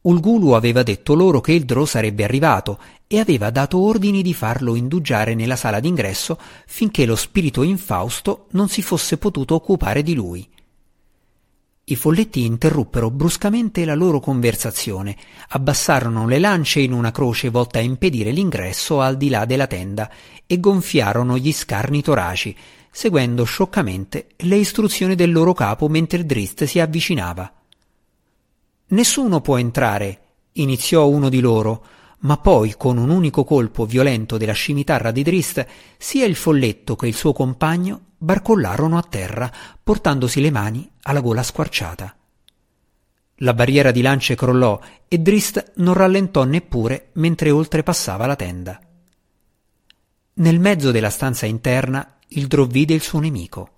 Ulgulu 0.02 0.52
aveva 0.52 0.82
detto 0.82 1.14
loro 1.14 1.40
che 1.40 1.52
il 1.52 1.64
Drò 1.64 1.84
sarebbe 1.84 2.24
arrivato 2.24 2.78
e 3.06 3.18
aveva 3.18 3.50
dato 3.50 3.78
ordini 3.78 4.22
di 4.22 4.32
farlo 4.32 4.74
indugiare 4.74 5.34
nella 5.34 5.56
sala 5.56 5.78
d'ingresso 5.78 6.38
finché 6.66 7.04
lo 7.04 7.16
spirito 7.16 7.62
infausto 7.62 8.46
non 8.52 8.68
si 8.68 8.80
fosse 8.80 9.18
potuto 9.18 9.54
occupare 9.54 10.02
di 10.02 10.14
lui. 10.14 10.48
I 11.84 11.96
folletti 11.96 12.44
interruppero 12.44 13.10
bruscamente 13.10 13.84
la 13.84 13.94
loro 13.94 14.20
conversazione, 14.20 15.16
abbassarono 15.48 16.26
le 16.26 16.38
lance 16.38 16.80
in 16.80 16.92
una 16.92 17.10
croce 17.10 17.50
volta 17.50 17.78
a 17.80 17.82
impedire 17.82 18.30
l'ingresso 18.30 19.00
al 19.00 19.16
di 19.16 19.28
là 19.28 19.44
della 19.44 19.66
tenda 19.66 20.08
e 20.46 20.60
gonfiarono 20.60 21.36
gli 21.36 21.52
scarni 21.52 22.00
toraci, 22.00 22.56
seguendo 22.90 23.44
scioccamente 23.44 24.28
le 24.36 24.56
istruzioni 24.56 25.14
del 25.14 25.32
loro 25.32 25.52
capo 25.52 25.88
mentre 25.88 26.24
Drist 26.24 26.64
si 26.64 26.78
avvicinava. 26.78 27.52
Nessuno 28.90 29.40
può 29.40 29.58
entrare, 29.58 30.20
iniziò 30.52 31.06
uno 31.08 31.28
di 31.28 31.40
loro, 31.40 31.84
ma 32.20 32.36
poi 32.38 32.74
con 32.76 32.98
un 32.98 33.10
unico 33.10 33.44
colpo 33.44 33.86
violento 33.86 34.36
della 34.36 34.52
scimitarra 34.52 35.10
di 35.10 35.22
Drist, 35.22 35.66
sia 35.96 36.26
il 36.26 36.34
folletto 36.34 36.96
che 36.96 37.06
il 37.06 37.14
suo 37.14 37.32
compagno 37.32 38.08
barcollarono 38.18 38.98
a 38.98 39.02
terra, 39.02 39.50
portandosi 39.82 40.40
le 40.40 40.50
mani 40.50 40.90
alla 41.02 41.20
gola 41.20 41.42
squarciata. 41.42 42.14
La 43.42 43.54
barriera 43.54 43.90
di 43.90 44.02
lance 44.02 44.34
crollò 44.34 44.78
e 45.08 45.18
Drist 45.18 45.72
non 45.76 45.94
rallentò 45.94 46.44
neppure 46.44 47.10
mentre 47.14 47.50
oltrepassava 47.50 48.26
la 48.26 48.36
tenda. 48.36 48.78
Nel 50.34 50.60
mezzo 50.60 50.90
della 50.90 51.10
stanza 51.10 51.46
interna 51.46 52.18
il 52.28 52.46
drò 52.46 52.66
il 52.70 53.00
suo 53.00 53.20
nemico. 53.20 53.70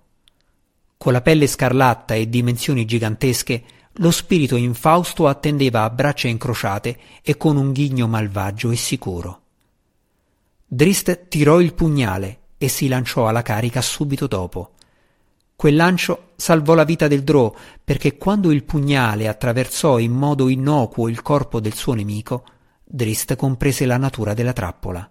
Con 0.97 1.13
la 1.13 1.21
pelle 1.21 1.47
scarlatta 1.47 2.13
e 2.13 2.27
dimensioni 2.27 2.85
gigantesche, 2.85 3.63
lo 3.97 4.11
spirito 4.11 4.55
infausto 4.55 5.27
attendeva 5.27 5.83
a 5.83 5.89
braccia 5.89 6.27
incrociate 6.27 6.97
e 7.21 7.37
con 7.37 7.57
un 7.57 7.71
ghigno 7.71 8.07
malvagio 8.07 8.71
e 8.71 8.75
sicuro. 8.75 9.41
Drist 10.65 11.27
tirò 11.27 11.59
il 11.59 11.73
pugnale 11.75 12.39
e 12.57 12.67
si 12.67 12.87
lanciò 12.87 13.27
alla 13.27 13.43
carica 13.43 13.81
subito 13.81 14.25
dopo. 14.25 14.71
Quel 15.55 15.75
lancio 15.75 16.31
salvò 16.35 16.73
la 16.73 16.83
vita 16.83 17.07
del 17.07 17.23
Drò 17.23 17.53
perché 17.83 18.17
quando 18.17 18.51
il 18.51 18.63
pugnale 18.63 19.27
attraversò 19.27 19.99
in 19.99 20.11
modo 20.11 20.49
innocuo 20.49 21.07
il 21.07 21.21
corpo 21.21 21.59
del 21.59 21.75
suo 21.75 21.93
nemico, 21.93 22.43
Drist 22.83 23.35
comprese 23.35 23.85
la 23.85 23.97
natura 23.97 24.33
della 24.33 24.53
trappola. 24.53 25.09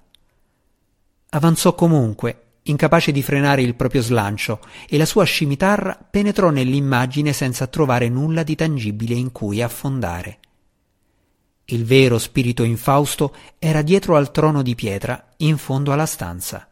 Avanzò 1.31 1.75
comunque, 1.75 2.42
incapace 2.64 3.12
di 3.12 3.23
frenare 3.23 3.62
il 3.62 3.75
proprio 3.75 4.02
slancio, 4.02 4.61
e 4.88 4.97
la 4.97 5.07
sua 5.07 5.25
scimitarra 5.25 5.99
penetrò 6.11 6.50
nell'immagine 6.50 7.33
senza 7.33 7.66
trovare 7.66 8.09
nulla 8.09 8.42
di 8.42 8.54
tangibile 8.54 9.14
in 9.14 9.33
cui 9.33 9.62
affondare. 9.62 10.38
Il 11.66 11.85
vero 11.85 12.19
spirito 12.19 12.64
infausto 12.64 13.35
era 13.59 13.83
dietro 13.83 14.16
al 14.16 14.31
trono 14.31 14.62
di 14.62 14.75
pietra, 14.75 15.28
in 15.38 15.57
fondo 15.57 15.92
alla 15.92 16.07
stanza. 16.07 16.69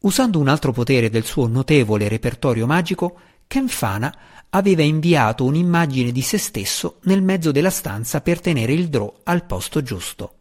Usando 0.00 0.38
un 0.38 0.48
altro 0.48 0.72
potere 0.72 1.10
del 1.10 1.24
suo 1.24 1.46
notevole 1.46 2.08
repertorio 2.08 2.66
magico, 2.66 3.18
Kenfana 3.46 4.16
aveva 4.50 4.82
inviato 4.82 5.44
un'immagine 5.44 6.10
di 6.10 6.22
se 6.22 6.38
stesso 6.38 6.98
nel 7.02 7.22
mezzo 7.22 7.52
della 7.52 7.70
stanza 7.70 8.20
per 8.20 8.40
tenere 8.40 8.72
il 8.72 8.88
drò 8.88 9.12
al 9.24 9.44
posto 9.44 9.82
giusto. 9.82 10.34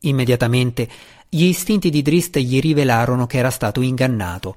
Immediatamente 0.00 0.88
gli 1.34 1.44
istinti 1.44 1.88
di 1.88 2.02
Drist 2.02 2.36
gli 2.40 2.60
rivelarono 2.60 3.26
che 3.26 3.38
era 3.38 3.48
stato 3.48 3.80
ingannato. 3.80 4.54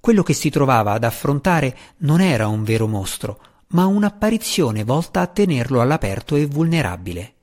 Quello 0.00 0.22
che 0.22 0.32
si 0.32 0.48
trovava 0.48 0.92
ad 0.92 1.04
affrontare 1.04 1.76
non 1.98 2.22
era 2.22 2.48
un 2.48 2.64
vero 2.64 2.86
mostro, 2.86 3.38
ma 3.68 3.84
un'apparizione 3.84 4.84
volta 4.84 5.20
a 5.20 5.26
tenerlo 5.26 5.82
all'aperto 5.82 6.36
e 6.36 6.46
vulnerabile. 6.46 7.34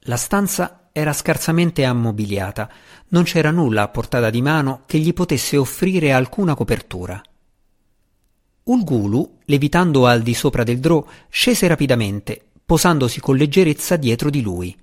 La 0.00 0.18
stanza 0.18 0.90
era 0.92 1.14
scarsamente 1.14 1.82
ammobiliata, 1.86 2.70
non 3.08 3.22
c'era 3.22 3.52
nulla 3.52 3.84
a 3.84 3.88
portata 3.88 4.28
di 4.28 4.42
mano 4.42 4.82
che 4.84 4.98
gli 4.98 5.14
potesse 5.14 5.56
offrire 5.56 6.12
alcuna 6.12 6.54
copertura. 6.54 7.18
Ulgulu, 8.64 9.38
levitando 9.46 10.06
al 10.06 10.20
di 10.20 10.34
sopra 10.34 10.62
del 10.62 10.78
drò, 10.78 11.02
scese 11.30 11.68
rapidamente, 11.68 12.48
posandosi 12.66 13.18
con 13.18 13.34
leggerezza 13.38 13.96
dietro 13.96 14.28
di 14.28 14.42
lui. 14.42 14.76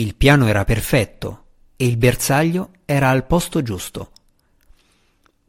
Il 0.00 0.14
piano 0.16 0.46
era 0.46 0.64
perfetto 0.64 1.44
e 1.76 1.84
il 1.84 1.98
bersaglio 1.98 2.70
era 2.86 3.10
al 3.10 3.26
posto 3.26 3.62
giusto. 3.62 4.12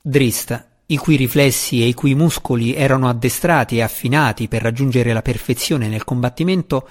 Drista, 0.01 0.67
i 0.87 0.97
cui 0.97 1.15
riflessi 1.15 1.81
e 1.81 1.85
i 1.85 1.93
cui 1.93 2.15
muscoli 2.15 2.75
erano 2.75 3.07
addestrati 3.07 3.77
e 3.77 3.81
affinati 3.81 4.49
per 4.49 4.61
raggiungere 4.61 5.13
la 5.13 5.21
perfezione 5.21 5.87
nel 5.87 6.03
combattimento, 6.03 6.85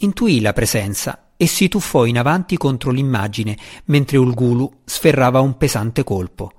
intuì 0.00 0.42
la 0.42 0.52
presenza 0.52 1.30
e 1.38 1.46
si 1.46 1.68
tuffò 1.68 2.04
in 2.04 2.18
avanti 2.18 2.58
contro 2.58 2.90
l'immagine 2.90 3.56
mentre 3.86 4.18
Ulgulu 4.18 4.80
sferrava 4.84 5.40
un 5.40 5.56
pesante 5.56 6.04
colpo. 6.04 6.52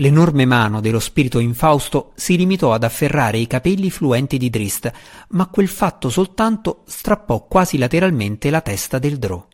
L'enorme 0.00 0.44
mano 0.44 0.80
dello 0.80 1.00
spirito 1.00 1.40
infausto 1.40 2.12
si 2.14 2.36
limitò 2.36 2.72
ad 2.72 2.84
afferrare 2.84 3.38
i 3.38 3.48
capelli 3.48 3.90
fluenti 3.90 4.38
di 4.38 4.48
Drist, 4.48 4.92
ma 5.30 5.48
quel 5.48 5.66
fatto 5.66 6.08
soltanto 6.08 6.84
strappò 6.86 7.44
quasi 7.46 7.78
lateralmente 7.78 8.48
la 8.50 8.60
testa 8.60 9.00
del 9.00 9.18
Drò. 9.18 9.44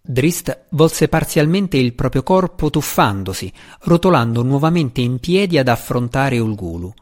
Drist 0.00 0.66
volse 0.70 1.08
parzialmente 1.08 1.76
il 1.76 1.92
proprio 1.94 2.22
corpo 2.22 2.70
tuffandosi, 2.70 3.52
rotolando 3.80 4.44
nuovamente 4.44 5.00
in 5.00 5.18
piedi 5.18 5.58
ad 5.58 5.66
affrontare 5.66 6.38
Ulgulu. 6.38 6.92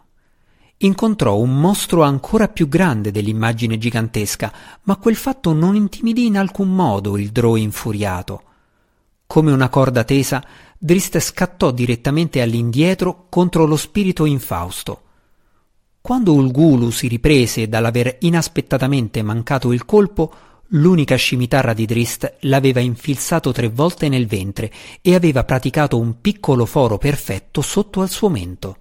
Incontrò 0.79 1.37
un 1.37 1.61
mostro 1.61 2.05
ancora 2.05 2.49
più 2.49 2.69
grande 2.69 3.11
dell'immagine 3.11 3.77
gigantesca, 3.77 4.51
ma 4.85 4.97
quel 4.97 5.17
fatto 5.17 5.53
non 5.53 5.77
intimidì 5.77 6.25
in 6.25 6.39
alcun 6.39 6.75
modo 6.75 7.19
il 7.19 7.29
Drò 7.29 7.57
infuriato. 7.57 8.45
Come 9.27 9.53
una 9.53 9.69
corda 9.69 10.03
tesa, 10.03 10.45
Drist 10.83 11.19
scattò 11.19 11.73
direttamente 11.73 12.41
all'indietro 12.41 13.27
contro 13.29 13.67
lo 13.67 13.77
spirito 13.77 14.25
infausto. 14.25 15.03
Quando 16.01 16.33
Ulgulu 16.33 16.89
si 16.89 17.07
riprese 17.07 17.69
dall'aver 17.69 18.17
inaspettatamente 18.21 19.21
mancato 19.21 19.73
il 19.73 19.85
colpo, 19.85 20.33
l'unica 20.69 21.17
scimitarra 21.17 21.75
di 21.75 21.85
Drist 21.85 22.37
l'aveva 22.41 22.81
infilzato 22.81 23.53
tre 23.53 23.69
volte 23.69 24.09
nel 24.09 24.27
ventre 24.27 24.73
e 25.03 25.15
aveva 25.15 25.45
praticato 25.45 25.99
un 25.99 26.19
piccolo 26.23 26.65
foro 26.65 26.97
perfetto 26.97 27.61
sotto 27.61 28.01
al 28.01 28.09
suo 28.09 28.31
mento. 28.31 28.77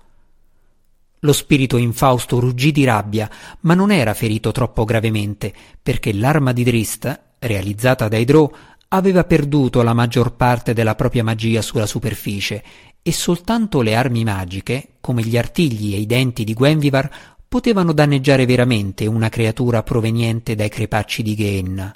Lo 1.20 1.34
spirito 1.34 1.76
infausto 1.76 2.40
ruggì 2.40 2.72
di 2.72 2.86
rabbia, 2.86 3.30
ma 3.62 3.74
non 3.74 3.92
era 3.92 4.14
ferito 4.14 4.54
troppo 4.54 4.86
gravemente, 4.86 5.54
perché 5.84 6.14
l'arma 6.14 6.54
di 6.54 6.64
Drist, 6.64 7.24
realizzata 7.40 8.08
dai 8.08 8.24
Drow, 8.24 8.50
aveva 8.89 9.23
perduto 9.23 9.82
la 9.84 9.93
maggior 9.93 10.36
parte 10.36 10.73
della 10.73 10.95
propria 10.95 11.23
magia 11.23 11.62
sulla 11.62 11.86
superficie 11.86 12.63
e 13.02 13.12
soltanto 13.12 13.82
le 13.82 13.95
armi 13.95 14.23
magiche, 14.23 14.95
come 14.99 15.21
gli 15.23 15.38
artigli 15.38 15.93
e 15.93 15.99
i 15.99 16.06
denti 16.06 16.43
di 16.43 16.54
Gwenvivar, 16.54 17.38
potevano 17.47 17.93
danneggiare 17.93 18.45
veramente 18.45 19.06
una 19.06 19.30
creatura 19.30 19.84
proveniente 19.84 20.56
dai 20.56 20.69
crepacci 20.69 21.23
di 21.23 21.36
Geenna. 21.36 21.95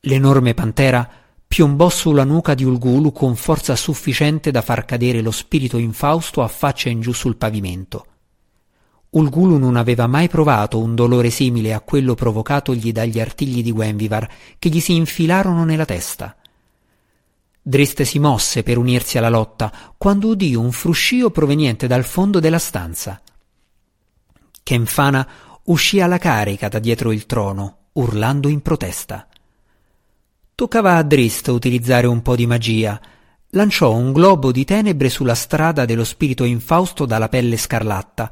L'enorme 0.00 0.54
pantera 0.54 1.08
piombò 1.46 1.88
sulla 1.88 2.24
nuca 2.24 2.54
di 2.54 2.64
Ulgulu 2.64 3.12
con 3.12 3.34
forza 3.36 3.74
sufficiente 3.76 4.50
da 4.50 4.62
far 4.62 4.84
cadere 4.84 5.20
lo 5.20 5.30
spirito 5.30 5.78
infausto 5.78 6.42
a 6.42 6.48
faccia 6.48 6.88
in 6.88 7.00
giù 7.00 7.12
sul 7.12 7.36
pavimento. 7.36 8.06
Ulgulu 9.10 9.56
non 9.56 9.76
aveva 9.76 10.06
mai 10.06 10.28
provato 10.28 10.78
un 10.78 10.94
dolore 10.94 11.30
simile 11.30 11.72
a 11.72 11.80
quello 11.80 12.14
provocatogli 12.14 12.92
dagli 12.92 13.20
artigli 13.20 13.62
di 13.62 13.72
Gwenvivar 13.72 14.28
che 14.58 14.68
gli 14.68 14.80
si 14.80 14.94
infilarono 14.94 15.64
nella 15.64 15.84
testa. 15.84 16.36
Drist 17.62 18.02
si 18.02 18.18
mosse 18.18 18.62
per 18.62 18.78
unirsi 18.78 19.18
alla 19.18 19.28
lotta 19.28 19.72
quando 19.96 20.28
udì 20.28 20.54
un 20.54 20.70
fruscio 20.70 21.30
proveniente 21.30 21.86
dal 21.86 22.04
fondo 22.04 22.40
della 22.40 22.58
stanza. 22.58 23.20
Kenfana 24.62 25.28
uscì 25.64 26.00
alla 26.00 26.18
carica 26.18 26.68
da 26.68 26.78
dietro 26.78 27.10
il 27.10 27.26
trono, 27.26 27.78
urlando 27.94 28.48
in 28.48 28.62
protesta. 28.62 29.26
Toccava 30.54 30.96
a 30.96 31.02
Drist 31.02 31.48
utilizzare 31.48 32.06
un 32.06 32.22
po' 32.22 32.36
di 32.36 32.46
magia. 32.46 33.00
Lanciò 33.50 33.92
un 33.92 34.12
globo 34.12 34.52
di 34.52 34.64
tenebre 34.64 35.08
sulla 35.08 35.34
strada 35.34 35.84
dello 35.84 36.04
spirito 36.04 36.44
infausto 36.44 37.04
dalla 37.04 37.28
pelle 37.28 37.56
scarlatta, 37.56 38.30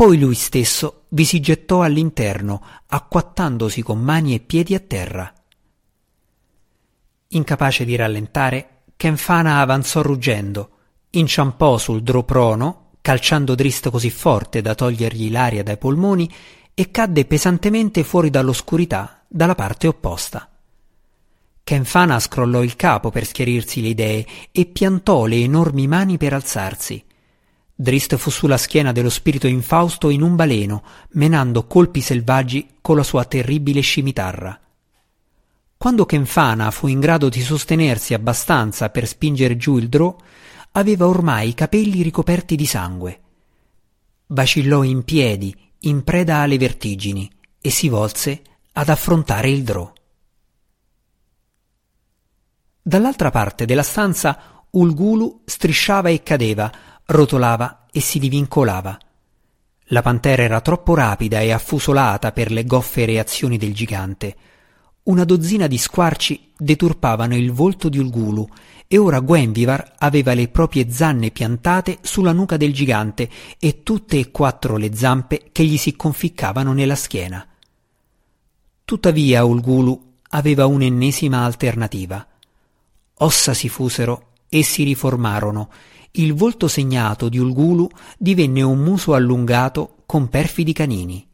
poi 0.00 0.18
lui 0.18 0.34
stesso 0.34 1.02
vi 1.10 1.26
si 1.26 1.40
gettò 1.40 1.82
all'interno, 1.82 2.64
acquattandosi 2.86 3.82
con 3.82 4.00
mani 4.00 4.34
e 4.34 4.40
piedi 4.40 4.74
a 4.74 4.80
terra. 4.80 5.30
Incapace 7.28 7.84
di 7.84 7.96
rallentare, 7.96 8.84
Kenfana 8.96 9.60
avanzò 9.60 10.00
ruggendo, 10.00 10.70
inciampò 11.10 11.76
sul 11.76 12.02
droprono, 12.02 12.92
calciando 13.02 13.54
Drist 13.54 13.90
così 13.90 14.08
forte 14.08 14.62
da 14.62 14.74
togliergli 14.74 15.30
l'aria 15.30 15.62
dai 15.62 15.76
polmoni, 15.76 16.32
e 16.72 16.90
cadde 16.90 17.26
pesantemente 17.26 18.02
fuori 18.02 18.30
dall'oscurità, 18.30 19.22
dalla 19.28 19.54
parte 19.54 19.86
opposta. 19.86 20.48
Kenfana 21.62 22.18
scrollò 22.18 22.62
il 22.62 22.74
capo 22.74 23.10
per 23.10 23.26
schiarirsi 23.26 23.82
le 23.82 23.88
idee 23.88 24.26
e 24.50 24.64
piantò 24.64 25.26
le 25.26 25.42
enormi 25.42 25.86
mani 25.86 26.16
per 26.16 26.32
alzarsi. 26.32 27.04
Drist 27.80 28.16
fu 28.16 28.28
sulla 28.28 28.58
schiena 28.58 28.92
dello 28.92 29.08
spirito 29.08 29.46
infausto 29.46 30.10
in 30.10 30.20
un 30.20 30.36
baleno, 30.36 30.82
menando 31.12 31.66
colpi 31.66 32.02
selvaggi 32.02 32.74
con 32.82 32.94
la 32.94 33.02
sua 33.02 33.24
terribile 33.24 33.80
scimitarra. 33.80 34.60
Quando 35.78 36.04
Kenfana 36.04 36.70
fu 36.72 36.88
in 36.88 37.00
grado 37.00 37.30
di 37.30 37.40
sostenersi 37.40 38.12
abbastanza 38.12 38.90
per 38.90 39.06
spingere 39.06 39.56
giù 39.56 39.78
il 39.78 39.88
drò, 39.88 40.14
aveva 40.72 41.08
ormai 41.08 41.48
i 41.48 41.54
capelli 41.54 42.02
ricoperti 42.02 42.54
di 42.54 42.66
sangue. 42.66 43.20
Vacillò 44.26 44.82
in 44.82 45.02
piedi, 45.02 45.56
in 45.78 46.04
preda 46.04 46.40
alle 46.40 46.58
vertigini, 46.58 47.30
e 47.62 47.70
si 47.70 47.88
volse 47.88 48.42
ad 48.72 48.90
affrontare 48.90 49.48
il 49.48 49.62
drò. 49.62 49.90
Dall'altra 52.82 53.30
parte 53.30 53.64
della 53.64 53.82
stanza 53.82 54.60
Ulgulu 54.72 55.42
strisciava 55.46 56.10
e 56.10 56.22
cadeva, 56.22 56.70
rotolava 57.10 57.86
e 57.90 58.00
si 58.00 58.18
divincolava. 58.18 58.98
La 59.92 60.02
pantera 60.02 60.42
era 60.42 60.60
troppo 60.60 60.94
rapida 60.94 61.40
e 61.40 61.50
affusolata 61.50 62.30
per 62.30 62.52
le 62.52 62.64
goffe 62.64 63.04
reazioni 63.04 63.56
del 63.56 63.74
gigante. 63.74 64.36
Una 65.04 65.24
dozzina 65.24 65.66
di 65.66 65.76
squarci 65.76 66.52
deturpavano 66.56 67.34
il 67.34 67.50
volto 67.50 67.88
di 67.88 67.98
Ulgulu 67.98 68.48
e 68.86 68.98
ora 68.98 69.18
Gwenvivar 69.18 69.94
aveva 69.98 70.34
le 70.34 70.48
proprie 70.48 70.90
zanne 70.90 71.30
piantate 71.30 71.98
sulla 72.02 72.32
nuca 72.32 72.56
del 72.56 72.72
gigante 72.72 73.28
e 73.58 73.82
tutte 73.82 74.18
e 74.18 74.30
quattro 74.30 74.76
le 74.76 74.94
zampe 74.94 75.48
che 75.50 75.64
gli 75.64 75.76
si 75.76 75.96
conficcavano 75.96 76.72
nella 76.72 76.96
schiena. 76.96 77.44
Tuttavia 78.84 79.44
Ulgulu 79.44 80.14
aveva 80.30 80.66
un'ennesima 80.66 81.44
alternativa. 81.44 82.24
Ossa 83.14 83.52
si 83.52 83.68
fusero 83.68 84.28
e 84.48 84.62
si 84.62 84.84
riformarono. 84.84 85.70
Il 86.12 86.34
volto 86.34 86.66
segnato 86.66 87.28
di 87.28 87.38
Ulgulu 87.38 87.88
divenne 88.18 88.62
un 88.62 88.78
muso 88.78 89.14
allungato 89.14 89.98
con 90.06 90.28
perfidi 90.28 90.72
canini. 90.72 91.24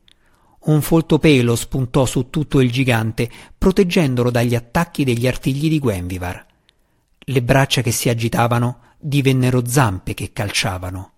Un 0.66 0.82
folto 0.82 1.18
pelo 1.18 1.56
spuntò 1.56 2.04
su 2.04 2.28
tutto 2.28 2.60
il 2.60 2.70
gigante, 2.70 3.30
proteggendolo 3.56 4.30
dagli 4.30 4.54
attacchi 4.54 5.04
degli 5.04 5.26
artigli 5.26 5.68
di 5.68 5.78
Gwenvivar. 5.78 6.44
Le 7.18 7.42
braccia 7.42 7.80
che 7.82 7.90
si 7.90 8.08
agitavano 8.08 8.80
divennero 8.98 9.66
zampe 9.66 10.12
che 10.12 10.32
calciavano. 10.32 11.12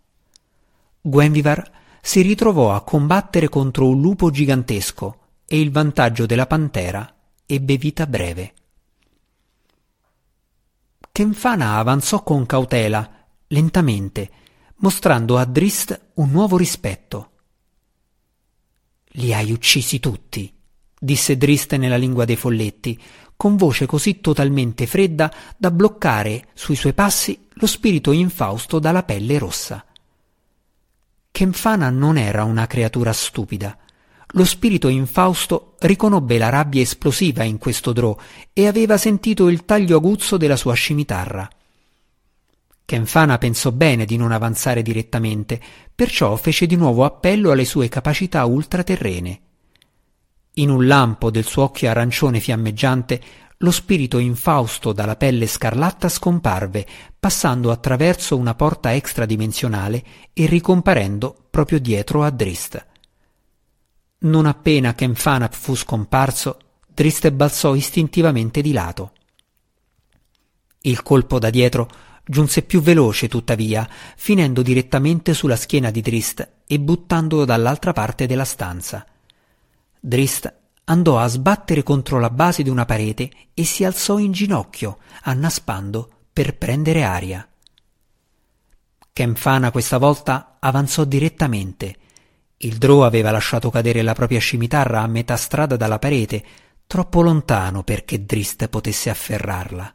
Gwenvivar 1.01 1.71
si 2.01 2.23
ritrovò 2.23 2.75
a 2.75 2.83
combattere 2.83 3.49
contro 3.49 3.89
un 3.89 4.01
lupo 4.01 4.31
gigantesco 4.31 5.17
e 5.47 5.61
il 5.61 5.71
vantaggio 5.71 6.27
della 6.27 6.47
pantera 6.47 7.13
ebbe 7.45 7.77
vita 7.77 8.07
breve. 8.07 8.53
Kenfana 11.11 11.79
avanzò 11.79 12.23
con 12.23 12.47
cautela, 12.47 13.18
lentamente, 13.49 14.31
mostrando 14.77 15.37
a 15.37 15.45
Drist 15.45 16.11
un 16.15 16.31
nuovo 16.31 16.57
rispetto. 16.57 17.31
Li 19.13 19.35
hai 19.35 19.53
uccisi 19.53 20.01
tutti, 20.01 20.53
disse 20.99 21.37
Drist 21.37 21.75
nella 21.75 21.97
lingua 21.97 22.25
dei 22.25 22.37
folletti, 22.37 23.01
con 23.37 23.57
voce 23.57 23.87
così 23.87 24.21
totalmente 24.21 24.87
fredda 24.87 25.33
da 25.57 25.71
bloccare 25.71 26.49
sui 26.55 26.75
suoi 26.75 26.93
passi 26.93 27.47
lo 27.55 27.67
spirito 27.67 28.13
infausto 28.13 28.79
dalla 28.79 29.03
pelle 29.03 29.39
rossa. 29.39 29.85
Kenfana 31.31 31.91
non 31.91 32.17
era 32.17 32.45
una 32.45 32.67
creatura 32.67 33.13
stupida 33.13 33.77
lo 34.33 34.45
spirito 34.45 34.89
infausto 34.89 35.77
riconobbe 35.79 36.37
la 36.37 36.51
rabbia 36.51 36.83
esplosiva 36.83 37.45
in 37.45 37.57
questo 37.57 37.93
drò 37.93 38.15
e 38.53 38.67
aveva 38.67 38.99
sentito 38.99 39.49
il 39.49 39.65
taglio 39.65 39.97
aguzzo 39.97 40.37
della 40.37 40.57
sua 40.57 40.75
scimitarra. 40.75 41.49
Kenfana 42.89 43.37
pensò 43.37 43.71
bene 43.71 44.07
di 44.07 44.17
non 44.17 44.33
avanzare 44.33 44.81
direttamente, 44.81 45.61
perciò 45.95 46.37
fece 46.37 46.65
di 46.65 46.75
nuovo 46.75 47.05
appello 47.05 47.51
alle 47.51 47.67
sue 47.67 47.87
capacità 47.91 48.47
ultraterrene. 48.47 49.41
In 50.55 50.71
un 50.71 50.87
lampo 50.87 51.31
del 51.31 51.45
suo 51.45 51.65
occhio 51.65 51.91
arancione 51.91 52.41
fiammeggiante, 52.41 53.23
lo 53.59 53.71
spirito 53.73 54.17
infausto 54.17 54.95
dalla 54.95 55.17
pelle 55.17 55.47
scarlatta 55.47 56.09
scomparve, 56.09 56.87
passando 57.21 57.71
attraverso 57.71 58.39
una 58.39 58.55
porta 58.55 58.95
extradimensionale 58.95 60.03
e 60.33 60.47
ricomparendo 60.47 61.49
proprio 61.51 61.81
dietro 61.81 62.23
a 62.25 62.31
Drist. 62.31 62.87
Non 64.21 64.47
appena 64.47 64.95
Kenfanap 64.95 65.53
fu 65.53 65.75
scomparso, 65.75 66.57
Driste 66.87 67.33
balzò 67.33 67.75
istintivamente 67.75 68.63
di 68.63 68.73
lato. 68.73 69.13
Il 70.81 71.03
colpo 71.03 71.39
da 71.39 71.51
dietro 71.51 72.07
giunse 72.29 72.63
più 72.63 72.81
veloce 72.81 73.27
tuttavia, 73.27 73.89
finendo 74.17 74.63
direttamente 74.63 75.35
sulla 75.35 75.57
schiena 75.57 75.91
di 75.91 76.01
Drist 76.01 76.49
e 76.67 76.79
buttandolo 76.79 77.45
dall'altra 77.45 77.93
parte 77.93 78.27
della 78.27 78.45
stanza. 78.45 79.05
Drist 79.99 80.55
andò 80.85 81.19
a 81.19 81.27
sbattere 81.27 81.83
contro 81.83 82.21
la 82.21 82.31
base 82.31 82.63
di 82.63 82.71
una 82.71 82.85
parete 82.85 83.31
e 83.55 83.65
si 83.65 83.85
alzò 83.85 84.19
in 84.19 84.33
ginocchio, 84.33 84.99
annaspando 85.23 86.11
per 86.33 86.57
prendere 86.57 87.03
aria. 87.03 87.49
Kenfana 89.13 89.71
questa 89.73 89.99
volta 89.99 90.59
avanzò 90.61 91.05
direttamente 91.05 91.97
il 92.61 92.77
Drò 92.77 93.05
aveva 93.05 93.31
lasciato 93.31 93.71
cadere 93.71 94.03
la 94.03 94.15
propria 94.15 94.41
scimitarra 94.41 95.03
a 95.03 95.07
metà 95.07 95.37
strada 95.37 95.77
dalla 95.77 96.01
parete, 96.01 96.45
troppo 96.89 97.23
lontano 97.23 97.85
perché 97.85 98.25
Drist 98.25 98.67
potesse 98.67 99.11
afferrarla. 99.11 99.95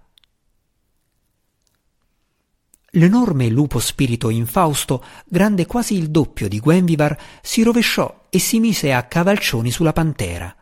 L'enorme 2.95 3.49
lupo 3.49 3.79
spirito 3.79 4.29
infausto, 4.29 5.03
grande 5.25 5.65
quasi 5.65 5.97
il 5.97 6.11
doppio 6.11 6.47
di 6.47 6.59
Gwenvivar, 6.59 7.17
si 7.41 7.63
rovesciò 7.63 8.25
e 8.29 8.37
si 8.37 8.59
mise 8.59 8.93
a 8.93 9.01
cavalcioni 9.03 9.71
sulla 9.71 9.93
pantera. 9.93 10.55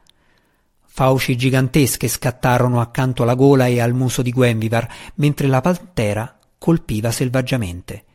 Fauci 0.85 1.35
gigantesche 1.35 2.07
scattarono 2.07 2.79
accanto 2.79 3.23
alla 3.23 3.35
gola 3.35 3.67
e 3.67 3.81
al 3.81 3.93
muso 3.93 4.21
di 4.21 4.31
Gwenvivar, 4.31 4.87
mentre 5.15 5.47
la 5.47 5.59
pantera 5.59 6.39
colpiva 6.57 7.11
selvaggiamente. 7.11 8.05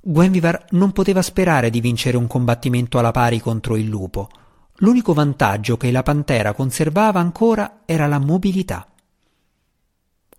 Gwenvivar 0.00 0.66
non 0.70 0.92
poteva 0.92 1.20
sperare 1.20 1.68
di 1.68 1.80
vincere 1.82 2.16
un 2.16 2.26
combattimento 2.26 2.98
alla 2.98 3.10
pari 3.10 3.38
contro 3.38 3.76
il 3.76 3.86
lupo. 3.86 4.30
L'unico 4.76 5.12
vantaggio 5.12 5.76
che 5.76 5.90
la 5.90 6.02
pantera 6.02 6.54
conservava 6.54 7.20
ancora 7.20 7.80
era 7.84 8.06
la 8.06 8.18
mobilità. 8.18 8.86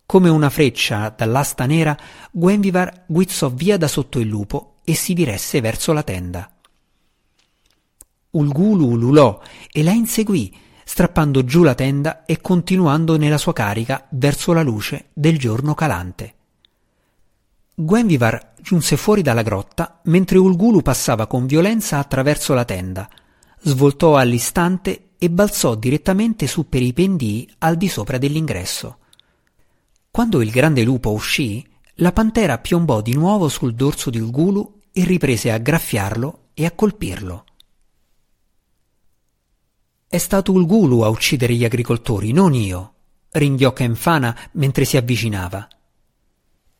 Come 0.07 0.29
una 0.29 0.49
freccia 0.49 1.13
dall'asta 1.13 1.65
nera, 1.65 1.97
Gwenvivar 2.31 3.03
guizzò 3.07 3.49
via 3.49 3.75
da 3.75 3.89
sotto 3.89 4.19
il 4.19 4.27
lupo 4.29 4.75
e 4.85 4.95
si 4.95 5.13
diresse 5.13 5.59
verso 5.59 5.91
la 5.91 6.01
tenda. 6.01 6.49
Ulgulu 8.29 8.87
ululò 8.87 9.41
e 9.69 9.83
la 9.83 9.91
inseguì, 9.91 10.55
strappando 10.85 11.43
giù 11.43 11.61
la 11.61 11.75
tenda 11.75 12.23
e 12.23 12.39
continuando 12.39 13.17
nella 13.17 13.37
sua 13.37 13.51
carica 13.51 14.07
verso 14.11 14.53
la 14.53 14.61
luce 14.61 15.07
del 15.11 15.37
giorno 15.37 15.73
calante. 15.73 16.35
Gwenvivar 17.75 18.53
giunse 18.61 18.95
fuori 18.95 19.21
dalla 19.21 19.41
grotta 19.41 19.99
mentre 20.05 20.37
Ulgulu 20.37 20.81
passava 20.81 21.27
con 21.27 21.45
violenza 21.45 21.97
attraverso 21.97 22.53
la 22.53 22.63
tenda, 22.63 23.09
svoltò 23.59 24.15
all'istante 24.15 25.09
e 25.17 25.29
balzò 25.29 25.75
direttamente 25.75 26.47
su 26.47 26.69
per 26.69 26.81
i 26.81 26.93
pendii 26.93 27.55
al 27.57 27.75
di 27.75 27.89
sopra 27.89 28.17
dell'ingresso. 28.17 28.99
Quando 30.17 30.41
il 30.41 30.49
grande 30.49 30.81
lupo 30.81 31.11
uscì, 31.11 31.63
la 31.97 32.11
pantera 32.11 32.57
piombò 32.57 33.01
di 33.01 33.13
nuovo 33.13 33.49
sul 33.49 33.75
dorso 33.75 34.09
di 34.09 34.17
Ulgulu 34.19 34.81
e 34.91 35.03
riprese 35.03 35.51
a 35.51 35.59
graffiarlo 35.59 36.47
e 36.55 36.65
a 36.65 36.71
colpirlo. 36.71 37.45
È 40.07 40.17
stato 40.17 40.53
Ulgulu 40.53 41.01
a 41.01 41.09
uccidere 41.09 41.53
gli 41.53 41.63
agricoltori, 41.63 42.31
non 42.31 42.55
io, 42.55 42.93
ringhiò 43.29 43.73
Kenfana 43.73 44.35
mentre 44.53 44.85
si 44.85 44.97
avvicinava. 44.97 45.67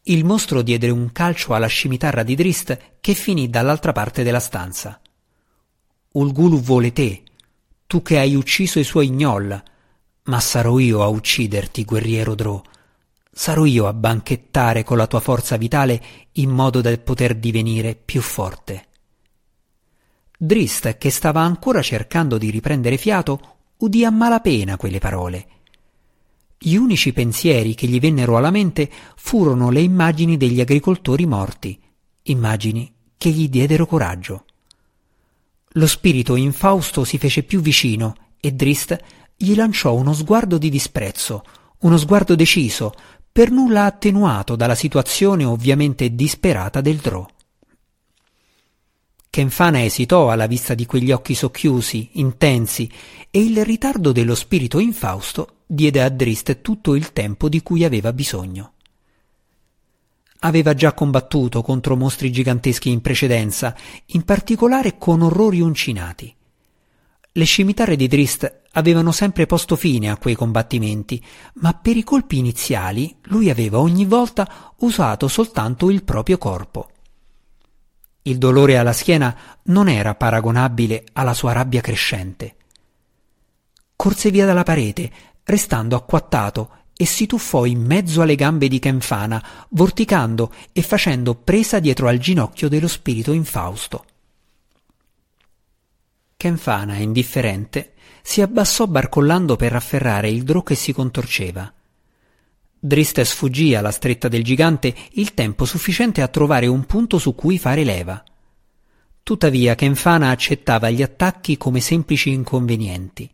Il 0.02 0.26
mostro 0.26 0.64
diede 0.64 0.90
un 0.90 1.12
calcio 1.12 1.54
alla 1.54 1.68
scimitarra 1.68 2.24
di 2.24 2.34
Drist 2.34 2.96
che 3.00 3.14
finì 3.14 3.52
dall'altra 3.52 3.92
parte 3.92 4.24
della 4.24 4.40
stanza. 4.40 5.00
Ulgulu 6.14 6.60
vuole 6.60 6.92
te, 6.92 7.22
tu 7.86 8.02
che 8.02 8.18
hai 8.18 8.34
ucciso 8.34 8.80
i 8.80 8.84
suoi 8.84 9.12
gnoll, 9.12 9.64
ma 10.24 10.40
sarò 10.40 10.80
io 10.80 11.04
a 11.04 11.08
ucciderti, 11.08 11.86
guerriero 11.86 12.34
Drò. 12.34 12.60
Sarò 13.38 13.66
io 13.66 13.86
a 13.88 13.94
banchettare 13.94 14.84
con 14.84 14.98
la 14.98 15.06
tua 15.06 15.20
forza 15.20 15.58
vitale 15.58 16.02
in 16.34 16.50
modo 16.50 16.82
da 16.82 16.98
poter 16.98 17.36
divenire 17.36 17.96
più 17.96 18.22
forte. 18.22 18.86
Drist, 20.36 20.98
che 20.98 21.12
stava 21.12 21.42
ancora 21.42 21.82
cercando 21.82 22.38
di 22.38 22.50
riprendere 22.50 22.98
fiato, 22.98 23.58
udì 23.78 24.04
a 24.04 24.10
malapena 24.10 24.78
quelle 24.78 24.98
parole 25.00 25.48
gli 26.60 26.76
unici 26.76 27.14
pensieri 27.14 27.76
che 27.76 27.86
gli 27.86 28.00
vennero 28.00 28.36
alla 28.36 28.50
mente 28.50 28.90
furono 29.16 29.70
le 29.70 29.82
immagini 29.82 30.38
degli 30.38 30.60
agricoltori 30.60 31.28
morti, 31.28 31.80
immagini 32.24 32.92
che 33.16 33.30
gli 33.30 33.48
diedero 33.48 33.86
coraggio. 33.86 34.46
Lo 35.74 35.86
spirito 35.86 36.36
infausto 36.36 37.04
si 37.04 37.20
fece 37.20 37.44
più 37.44 37.62
vicino 37.62 38.16
e 38.40 38.54
Drist 38.54 38.98
gli 39.36 39.54
lanciò 39.54 39.94
uno 39.94 40.14
sguardo 40.14 40.58
di 40.58 40.70
disprezzo, 40.70 41.44
uno 41.80 41.98
sguardo 41.98 42.36
deciso, 42.36 42.92
per 43.38 43.52
nulla 43.52 43.86
attenuato 43.86 44.56
dalla 44.56 44.74
situazione 44.74 45.44
ovviamente 45.44 46.16
disperata 46.16 46.82
del 46.82 46.96
Drò. 46.96 47.24
Kenfana 49.30 49.84
esitò 49.84 50.32
alla 50.32 50.48
vista 50.48 50.74
di 50.74 50.88
quegli 50.88 51.12
occhi 51.12 51.36
socchiusi, 51.36 52.10
intensi, 52.14 52.90
e 53.30 53.44
il 53.44 53.64
ritardo 53.64 54.12
dello 54.12 54.34
spirito 54.34 54.80
infausto 54.80 55.58
diede 55.68 56.02
a 56.02 56.10
Drist 56.10 56.62
tutto 56.62 56.96
il 56.96 57.14
tempo 57.14 57.48
di 57.48 57.62
cui 57.62 57.84
aveva 57.84 58.12
bisogno. 58.12 58.74
aveva 60.40 60.74
già 60.74 60.94
combattuto 60.94 61.62
contro 61.62 61.96
mostri 61.96 62.32
giganteschi 62.32 62.90
in 62.90 63.02
precedenza, 63.02 63.76
in 64.08 64.24
particolare 64.24 64.98
con 64.98 65.22
orrori 65.22 65.62
uncinati. 65.62 66.37
Le 67.38 67.46
scimitarre 67.46 67.96
di 67.96 68.08
Drist 68.08 68.62
avevano 68.72 69.12
sempre 69.12 69.46
posto 69.46 69.76
fine 69.76 70.10
a 70.10 70.18
quei 70.18 70.34
combattimenti, 70.34 71.24
ma 71.62 71.72
per 71.74 71.96
i 71.96 72.04
colpi 72.04 72.40
iniziali 72.40 73.16
lui 73.26 73.52
aveva 73.52 73.78
ogni 73.78 74.06
volta 74.06 74.74
usato 74.78 75.28
soltanto 75.28 75.92
il 75.92 76.04
proprio 76.04 76.40
corpo. 76.40 76.90
Il 78.24 78.40
dolore 78.40 78.80
alla 78.80 78.92
schiena 78.92 79.38
non 79.66 79.88
era 79.88 80.16
paragonabile 80.16 81.04
alla 81.14 81.36
sua 81.36 81.52
rabbia 81.52 81.80
crescente. 81.80 82.56
Corse 83.96 84.32
via 84.32 84.48
dalla 84.48 84.64
parete, 84.64 85.12
restando 85.44 85.96
acquattato, 85.96 86.72
e 86.98 87.06
si 87.06 87.28
tuffò 87.28 87.66
in 87.66 87.82
mezzo 87.82 88.24
alle 88.24 88.34
gambe 88.34 88.68
di 88.68 88.80
Kenfana, 88.80 89.46
vorticando 89.70 90.52
e 90.74 90.82
facendo 90.82 91.36
presa 91.36 91.78
dietro 91.78 92.08
al 92.08 92.18
ginocchio 92.18 92.68
dello 92.68 92.88
spirito 92.88 93.32
infausto. 93.32 94.06
Kenfana, 96.38 96.98
indifferente, 96.98 97.94
si 98.22 98.42
abbassò 98.42 98.86
barcollando 98.86 99.56
per 99.56 99.74
afferrare 99.74 100.30
il 100.30 100.44
drò 100.44 100.62
che 100.62 100.76
si 100.76 100.94
contorceva. 100.94 101.74
Drist 102.80 103.20
sfuggì 103.22 103.74
alla 103.74 103.90
stretta 103.90 104.28
del 104.28 104.44
gigante 104.44 104.94
il 105.14 105.34
tempo 105.34 105.66
sufficiente 105.66 106.22
a 106.22 106.28
trovare 106.28 106.68
un 106.68 106.86
punto 106.86 107.18
su 107.18 107.34
cui 107.34 107.58
fare 107.58 107.84
leva. 107.84 108.24
Tuttavia 109.24 109.74
Kenfana 109.74 110.30
accettava 110.30 110.92
gli 110.92 111.02
attacchi 111.02 111.58
come 111.58 111.80
semplici 111.80 112.30
inconvenienti. 112.30 113.28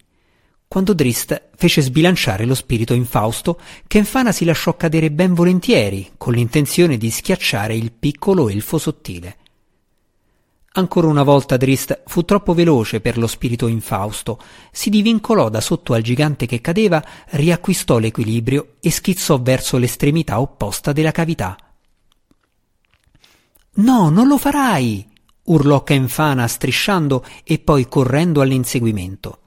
Quando 0.65 0.93
Drist 0.93 1.49
fece 1.57 1.81
sbilanciare 1.81 2.45
lo 2.45 2.55
spirito 2.55 2.93
infausto, 2.93 3.59
Kenfana 3.85 4.31
si 4.31 4.45
lasciò 4.45 4.77
cadere 4.77 5.11
ben 5.11 5.33
volentieri, 5.33 6.13
con 6.15 6.33
l'intenzione 6.33 6.95
di 6.97 7.11
schiacciare 7.11 7.75
il 7.75 7.91
piccolo 7.91 8.47
elfo 8.47 8.77
sottile. 8.77 9.39
Ancora 10.75 11.05
una 11.05 11.21
volta 11.21 11.55
Drist 11.55 12.01
fu 12.07 12.25
troppo 12.25 12.55
veloce 12.55 12.99
per 12.99 13.19
lo 13.19 13.27
spirito 13.27 13.67
infausto, 13.67 14.39
si 14.71 14.89
divincolò 14.89 15.49
da 15.49 15.61
sotto 15.61 15.93
al 15.93 16.01
gigante 16.01 16.47
che 16.47 16.61
cadeva, 16.61 17.03
riacquistò 17.29 17.99
l'equilibrio 17.99 18.77
e 18.79 18.89
schizzò 18.89 19.39
verso 19.39 19.77
l'estremità 19.77 20.39
opposta 20.39 20.91
della 20.91 21.11
cavità. 21.11 21.55
No, 23.75 24.09
non 24.09 24.27
lo 24.27 24.39
farai! 24.39 25.07
urlò 25.43 25.83
Kenfana 25.83 26.47
strisciando 26.47 27.23
e 27.43 27.59
poi 27.59 27.87
correndo 27.87 28.41
all'inseguimento. 28.41 29.39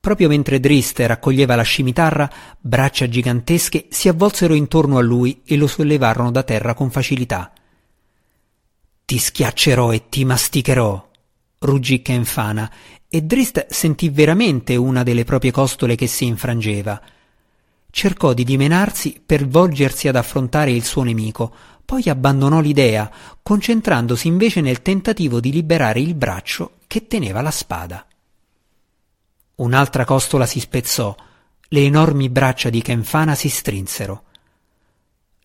Proprio 0.00 0.26
mentre 0.26 0.58
Drist 0.58 0.98
raccoglieva 0.98 1.54
la 1.54 1.62
scimitarra, 1.62 2.28
braccia 2.58 3.08
gigantesche 3.08 3.86
si 3.90 4.08
avvolsero 4.08 4.54
intorno 4.54 4.98
a 4.98 5.02
lui 5.02 5.42
e 5.44 5.56
lo 5.56 5.68
sollevarono 5.68 6.32
da 6.32 6.42
terra 6.42 6.74
con 6.74 6.90
facilità. 6.90 7.52
Ti 9.06 9.18
schiaccerò 9.18 9.92
e 9.92 10.08
ti 10.08 10.24
masticherò, 10.24 11.08
ruggì 11.60 12.02
Kenfana, 12.02 12.68
e 13.08 13.22
Drist 13.22 13.68
sentì 13.68 14.08
veramente 14.08 14.74
una 14.74 15.04
delle 15.04 15.22
proprie 15.22 15.52
costole 15.52 15.94
che 15.94 16.08
si 16.08 16.24
infrangeva. 16.24 17.00
Cercò 17.88 18.32
di 18.32 18.42
dimenarsi 18.42 19.22
per 19.24 19.46
volgersi 19.46 20.08
ad 20.08 20.16
affrontare 20.16 20.72
il 20.72 20.82
suo 20.82 21.04
nemico, 21.04 21.54
poi 21.84 22.02
abbandonò 22.08 22.58
l'idea, 22.58 23.08
concentrandosi 23.44 24.26
invece 24.26 24.60
nel 24.60 24.82
tentativo 24.82 25.38
di 25.38 25.52
liberare 25.52 26.00
il 26.00 26.16
braccio 26.16 26.78
che 26.88 27.06
teneva 27.06 27.40
la 27.42 27.52
spada. 27.52 28.04
Un'altra 29.54 30.04
costola 30.04 30.46
si 30.46 30.58
spezzò, 30.58 31.14
le 31.68 31.80
enormi 31.80 32.28
braccia 32.28 32.70
di 32.70 32.82
Kenfana 32.82 33.36
si 33.36 33.50
strinsero. 33.50 34.24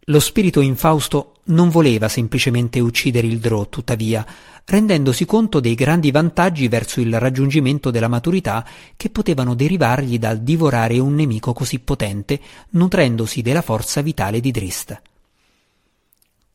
Lo 0.06 0.20
spirito 0.20 0.62
infausto 0.62 1.42
non 1.46 1.70
voleva 1.70 2.08
semplicemente 2.08 2.80
uccidere 2.80 3.28
il 3.28 3.40
Drò, 3.40 3.68
tuttavia, 3.70 4.26
rendendosi 4.66 5.26
conto 5.26 5.60
dei 5.60 5.76
grandi 5.76 6.12
vantaggi 6.12 6.68
verso 6.68 7.02
il 7.02 7.20
raggiungimento 7.20 7.92
della 7.92 8.08
maturità 8.08 8.66
che 8.96 9.10
potevano 9.10 9.54
derivargli 9.54 10.18
dal 10.18 10.40
divorare 10.40 10.98
un 10.98 11.14
nemico 11.14 11.54
così 11.54 11.80
potente, 11.80 12.40
nutrendosi 12.72 13.42
della 13.42 13.62
forza 13.62 14.02
vitale 14.02 14.40
di 14.40 14.52
Drist. 14.52 15.02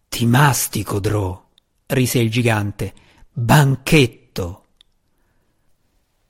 Ti 0.08 0.26
mastico, 0.26 0.98
Drò, 0.98 1.46
rise 1.86 2.18
il 2.18 2.30
gigante. 2.30 2.94
Banchetto! 3.32 4.64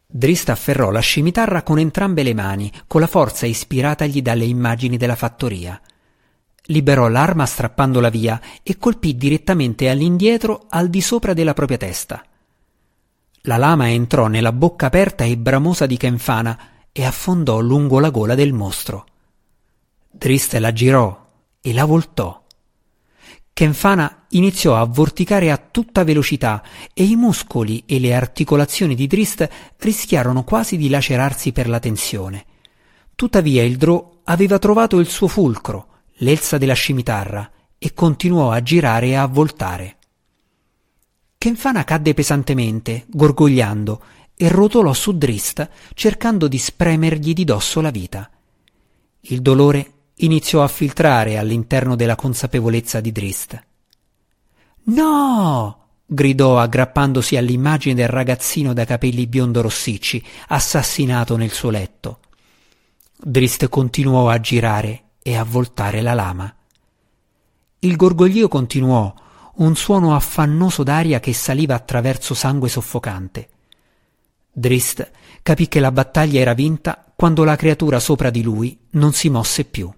Drist 0.06 0.48
afferrò 0.50 0.90
la 0.90 1.00
scimitarra 1.00 1.62
con 1.62 1.78
entrambe 1.78 2.22
le 2.22 2.34
mani, 2.34 2.70
con 2.86 3.00
la 3.00 3.06
forza 3.06 3.46
ispiratagli 3.46 4.22
dalle 4.22 4.44
immagini 4.44 4.96
della 4.96 5.16
fattoria. 5.16 5.80
Liberò 6.66 7.08
l'arma 7.08 7.46
strappandola 7.46 8.08
via 8.08 8.40
e 8.62 8.76
colpì 8.78 9.16
direttamente 9.16 9.88
all'indietro 9.88 10.66
al 10.68 10.88
di 10.88 11.00
sopra 11.00 11.32
della 11.32 11.54
propria 11.54 11.76
testa. 11.76 12.24
La 13.42 13.56
lama 13.56 13.90
entrò 13.90 14.26
nella 14.26 14.52
bocca 14.52 14.86
aperta 14.86 15.24
e 15.24 15.36
bramosa 15.36 15.86
di 15.86 15.96
Kenfana 15.96 16.58
e 16.90 17.04
affondò 17.04 17.60
lungo 17.60 18.00
la 18.00 18.10
gola 18.10 18.34
del 18.34 18.52
mostro. 18.52 19.06
Drist 20.10 20.54
la 20.54 20.72
girò 20.72 21.26
e 21.60 21.72
la 21.72 21.84
voltò. 21.84 22.42
Kenfana 23.52 24.26
iniziò 24.30 24.76
a 24.76 24.84
vorticare 24.84 25.50
a 25.50 25.56
tutta 25.56 26.04
velocità 26.04 26.62
e 26.92 27.04
i 27.04 27.16
muscoli 27.16 27.84
e 27.86 28.00
le 28.00 28.14
articolazioni 28.14 28.94
di 28.94 29.06
Drist 29.06 29.48
rischiarono 29.78 30.42
quasi 30.42 30.76
di 30.76 30.88
lacerarsi 30.88 31.52
per 31.52 31.68
la 31.68 31.78
tensione. 31.78 32.44
Tuttavia 33.14 33.62
il 33.62 33.76
Drò 33.76 34.20
aveva 34.24 34.58
trovato 34.58 34.98
il 34.98 35.06
suo 35.06 35.28
fulcro, 35.28 35.86
l'elsa 36.18 36.58
della 36.58 36.74
scimitarra, 36.74 37.50
e 37.78 37.92
continuò 37.92 38.50
a 38.50 38.62
girare 38.62 39.08
e 39.08 39.14
a 39.14 39.26
voltare. 39.26 39.96
Kenfana 41.38 41.84
cadde 41.84 42.14
pesantemente, 42.14 43.04
gorgogliando, 43.08 44.02
e 44.34 44.48
rotolò 44.48 44.92
su 44.92 45.16
Drist, 45.16 45.68
cercando 45.94 46.48
di 46.48 46.58
spremergli 46.58 47.32
di 47.32 47.44
dosso 47.44 47.80
la 47.80 47.90
vita. 47.90 48.30
Il 49.20 49.42
dolore 49.42 49.92
iniziò 50.16 50.62
a 50.62 50.68
filtrare 50.68 51.38
all'interno 51.38 51.96
della 51.96 52.16
consapevolezza 52.16 53.00
di 53.00 53.12
Drist. 53.12 53.64
No! 54.84 55.80
gridò 56.08 56.58
aggrappandosi 56.58 57.36
all'immagine 57.36 57.94
del 57.94 58.08
ragazzino 58.08 58.72
dai 58.72 58.86
capelli 58.86 59.26
biondo 59.26 59.60
rossicci, 59.60 60.24
assassinato 60.48 61.36
nel 61.36 61.50
suo 61.50 61.70
letto. 61.70 62.20
Drist 63.18 63.68
continuò 63.68 64.28
a 64.28 64.38
girare 64.38 65.05
e 65.26 65.34
a 65.34 65.42
voltare 65.42 66.02
la 66.02 66.14
lama. 66.14 66.54
Il 67.80 67.96
gorgoglio 67.96 68.46
continuò, 68.46 69.12
un 69.54 69.74
suono 69.74 70.14
affannoso 70.14 70.84
d'aria 70.84 71.18
che 71.18 71.32
saliva 71.32 71.74
attraverso 71.74 72.32
sangue 72.32 72.68
soffocante. 72.68 73.48
Drist 74.52 75.10
capì 75.42 75.66
che 75.66 75.80
la 75.80 75.90
battaglia 75.90 76.38
era 76.38 76.54
vinta 76.54 77.04
quando 77.16 77.42
la 77.42 77.56
creatura 77.56 77.98
sopra 77.98 78.30
di 78.30 78.44
lui 78.44 78.78
non 78.90 79.14
si 79.14 79.28
mosse 79.28 79.64
più. 79.64 79.92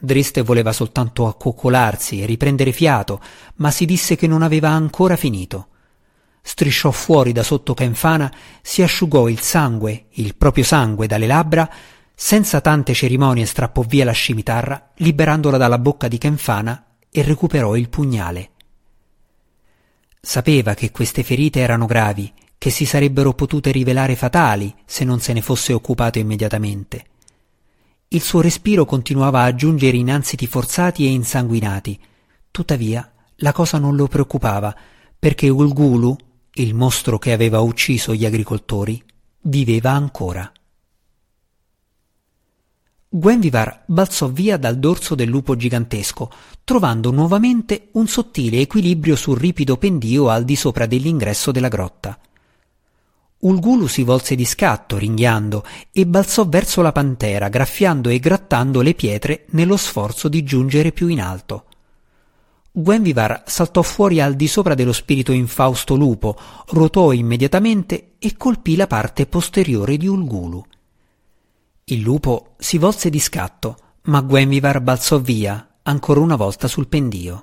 Driste 0.00 0.40
voleva 0.40 0.72
soltanto 0.72 1.26
accoccolarsi 1.26 2.22
e 2.22 2.26
riprendere 2.26 2.72
fiato, 2.72 3.20
ma 3.56 3.70
si 3.70 3.84
disse 3.84 4.16
che 4.16 4.26
non 4.26 4.40
aveva 4.40 4.70
ancora 4.70 5.16
finito. 5.16 5.68
Strisciò 6.40 6.90
fuori 6.90 7.32
da 7.32 7.42
sotto 7.42 7.74
Kenfana, 7.74 8.32
si 8.62 8.82
asciugò 8.82 9.28
il 9.28 9.40
sangue, 9.40 10.06
il 10.12 10.34
proprio 10.34 10.64
sangue, 10.64 11.06
dalle 11.06 11.26
labbra, 11.26 11.70
senza 12.14 12.60
tante 12.60 12.94
cerimonie 12.94 13.44
strappò 13.44 13.82
via 13.82 14.04
la 14.04 14.12
scimitarra, 14.12 14.92
liberandola 14.96 15.56
dalla 15.56 15.78
bocca 15.78 16.08
di 16.08 16.18
Kenfana 16.18 16.86
e 17.10 17.22
recuperò 17.22 17.76
il 17.76 17.88
pugnale. 17.88 18.50
Sapeva 20.20 20.74
che 20.74 20.90
queste 20.90 21.22
ferite 21.22 21.60
erano 21.60 21.86
gravi, 21.86 22.32
che 22.56 22.70
si 22.70 22.86
sarebbero 22.86 23.34
potute 23.34 23.70
rivelare 23.72 24.16
fatali 24.16 24.74
se 24.86 25.04
non 25.04 25.20
se 25.20 25.32
ne 25.32 25.42
fosse 25.42 25.72
occupato 25.72 26.18
immediatamente. 26.18 27.04
Il 28.08 28.22
suo 28.22 28.40
respiro 28.40 28.84
continuava 28.84 29.42
a 29.42 29.54
giungere 29.54 29.96
in 29.96 30.10
ansiti 30.10 30.46
forzati 30.46 31.04
e 31.04 31.10
insanguinati. 31.10 32.00
Tuttavia, 32.50 33.12
la 33.38 33.52
cosa 33.52 33.78
non 33.78 33.96
lo 33.96 34.06
preoccupava, 34.06 34.74
perché 35.18 35.48
Ulgulu, 35.48 36.16
il 36.54 36.74
mostro 36.74 37.18
che 37.18 37.32
aveva 37.32 37.60
ucciso 37.60 38.14
gli 38.14 38.24
agricoltori, 38.24 39.02
viveva 39.42 39.90
ancora. 39.90 40.50
Gwenvivar 43.16 43.84
balzò 43.86 44.26
via 44.26 44.56
dal 44.56 44.76
dorso 44.76 45.14
del 45.14 45.28
lupo 45.28 45.54
gigantesco, 45.54 46.32
trovando 46.64 47.12
nuovamente 47.12 47.90
un 47.92 48.08
sottile 48.08 48.58
equilibrio 48.58 49.14
sul 49.14 49.38
ripido 49.38 49.76
pendio 49.76 50.30
al 50.30 50.42
di 50.42 50.56
sopra 50.56 50.86
dell'ingresso 50.86 51.52
della 51.52 51.68
grotta. 51.68 52.18
Ulgulu 53.38 53.86
si 53.86 54.02
volse 54.02 54.34
di 54.34 54.44
scatto, 54.44 54.98
ringhiando, 54.98 55.64
e 55.92 56.08
balzò 56.08 56.44
verso 56.48 56.82
la 56.82 56.90
pantera, 56.90 57.48
graffiando 57.48 58.08
e 58.08 58.18
grattando 58.18 58.80
le 58.80 58.94
pietre 58.94 59.44
nello 59.50 59.76
sforzo 59.76 60.26
di 60.26 60.42
giungere 60.42 60.90
più 60.90 61.06
in 61.06 61.20
alto. 61.20 61.66
Gwenvivar 62.72 63.44
saltò 63.46 63.82
fuori 63.82 64.20
al 64.20 64.34
di 64.34 64.48
sopra 64.48 64.74
dello 64.74 64.92
spirito 64.92 65.30
infausto 65.30 65.94
lupo, 65.94 66.36
ruotò 66.70 67.12
immediatamente 67.12 68.14
e 68.18 68.36
colpì 68.36 68.74
la 68.74 68.88
parte 68.88 69.26
posteriore 69.26 69.96
di 69.98 70.08
Ulgulu. 70.08 70.66
Il 71.86 72.00
lupo 72.00 72.54
si 72.56 72.78
volse 72.78 73.10
di 73.10 73.20
scatto, 73.20 73.76
ma 74.04 74.22
Gwenvivar 74.22 74.80
balzò 74.80 75.18
via, 75.18 75.76
ancora 75.82 76.20
una 76.20 76.34
volta 76.34 76.66
sul 76.66 76.88
pendio. 76.88 77.42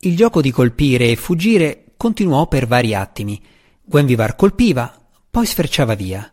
Il 0.00 0.14
gioco 0.14 0.42
di 0.42 0.50
colpire 0.50 1.08
e 1.08 1.16
fuggire 1.16 1.94
continuò 1.96 2.46
per 2.48 2.66
vari 2.66 2.94
attimi. 2.94 3.42
Gwenvivar 3.82 4.36
colpiva, 4.36 4.94
poi 5.30 5.46
sferciava 5.46 5.94
via. 5.94 6.30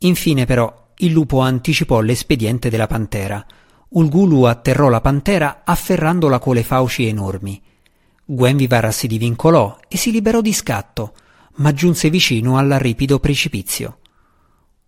Infine, 0.00 0.44
però, 0.44 0.90
il 0.98 1.10
lupo 1.10 1.40
anticipò 1.40 2.00
l'espediente 2.00 2.68
della 2.68 2.86
pantera. 2.86 3.42
Ulgulu 3.88 4.42
atterrò 4.42 4.90
la 4.90 5.00
pantera 5.00 5.62
afferrandola 5.64 6.38
con 6.38 6.54
le 6.54 6.64
fauci 6.64 7.06
enormi. 7.06 7.62
Gwenvivar 8.26 8.92
si 8.92 9.06
divincolò 9.06 9.78
e 9.88 9.96
si 9.96 10.10
liberò 10.10 10.42
di 10.42 10.52
scatto, 10.52 11.14
ma 11.54 11.72
giunse 11.72 12.10
vicino 12.10 12.58
al 12.58 12.68
ripido 12.72 13.18
precipizio. 13.20 14.00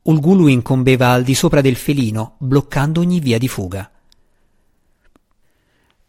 Ulgulu 0.02 0.46
incombeva 0.46 1.10
al 1.10 1.22
di 1.22 1.34
sopra 1.34 1.60
del 1.60 1.76
felino, 1.76 2.36
bloccando 2.38 3.00
ogni 3.00 3.20
via 3.20 3.36
di 3.38 3.48
fuga. 3.48 3.90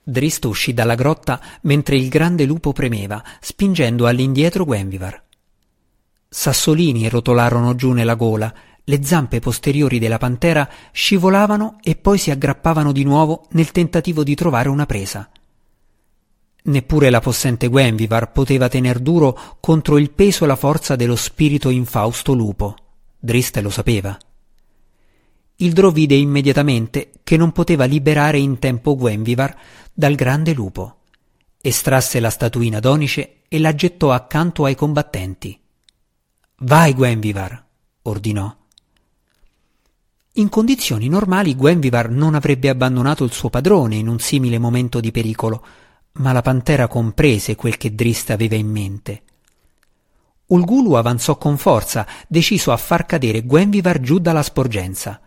Drist 0.04 0.45
uscì 0.45 0.73
dalla 0.73 0.95
grotta 0.95 1.39
mentre 1.62 1.97
il 1.97 2.08
grande 2.08 2.45
lupo 2.45 2.71
premeva, 2.71 3.23
spingendo 3.39 4.08
all'indietro 4.08 4.65
Gwenvivar. 4.65 5.21
Sassolini 6.27 7.10
rotolarono 7.10 7.75
giù 7.75 7.91
nella 7.91 8.15
gola, 8.15 8.54
le 8.84 9.04
zampe 9.04 9.39
posteriori 9.39 9.99
della 9.99 10.17
pantera 10.17 10.67
scivolavano 10.91 11.77
e 11.82 11.95
poi 11.95 12.17
si 12.17 12.32
aggrappavano 12.32 12.91
di 12.91 13.04
nuovo 13.04 13.47
nel 13.51 13.71
tentativo 13.71 14.23
di 14.23 14.36
trovare 14.36 14.69
una 14.69 14.86
presa. 14.86 15.30
Neppure 16.63 17.10
la 17.10 17.19
possente 17.19 17.67
Gwenvivar 17.67 18.32
poteva 18.32 18.69
tener 18.69 18.99
duro 18.99 19.58
contro 19.60 19.97
il 19.97 20.12
peso 20.12 20.45
e 20.45 20.47
la 20.47 20.56
forza 20.56 20.95
dello 20.95 21.15
spirito 21.15 21.69
infausto 21.69 22.34
lupo. 22.34 22.75
Drist 23.23 23.55
lo 23.57 23.69
sapeva. 23.69 24.17
Il 25.57 25.73
Drò 25.73 25.91
vide 25.91 26.15
immediatamente 26.15 27.12
che 27.23 27.38
non 27.38 27.51
poteva 27.51 27.86
liberare 27.86 28.39
in 28.39 28.57
tempo 28.57 28.95
Gwenvivar 28.95 29.55
dal 29.93 30.15
grande 30.15 30.53
lupo. 30.53 31.01
Estrasse 31.62 32.19
la 32.19 32.31
statuina 32.31 32.79
d'onice 32.79 33.41
e 33.47 33.60
la 33.60 33.75
gettò 33.75 34.12
accanto 34.12 34.65
ai 34.65 34.73
combattenti. 34.73 35.55
Vai, 36.62 36.95
Gwenvivar, 36.95 37.63
ordinò. 38.01 38.55
In 40.34 40.49
condizioni 40.49 41.07
normali 41.07 41.55
Gwenvivar 41.55 42.10
non 42.10 42.34
avrebbe 42.34 42.69
abbandonato 42.69 43.23
il 43.23 43.31
suo 43.31 43.51
padrone 43.51 43.97
in 43.97 44.07
un 44.07 44.17
simile 44.17 44.57
momento 44.57 44.99
di 44.99 45.12
pericolo, 45.12 45.63
ma 46.13 46.31
la 46.31 46.41
pantera 46.41 46.88
comprese 46.88 47.55
quel 47.55 47.77
che 47.77 47.93
Drist 47.93 48.31
aveva 48.31 48.55
in 48.55 48.67
mente. 48.67 49.21
Ulgulu 50.51 50.93
avanzò 50.93 51.37
con 51.37 51.57
forza, 51.57 52.05
deciso 52.27 52.71
a 52.71 52.77
far 52.77 53.05
cadere 53.05 53.43
Gwenvivar 53.43 54.01
giù 54.01 54.19
dalla 54.19 54.43
sporgenza. 54.43 55.19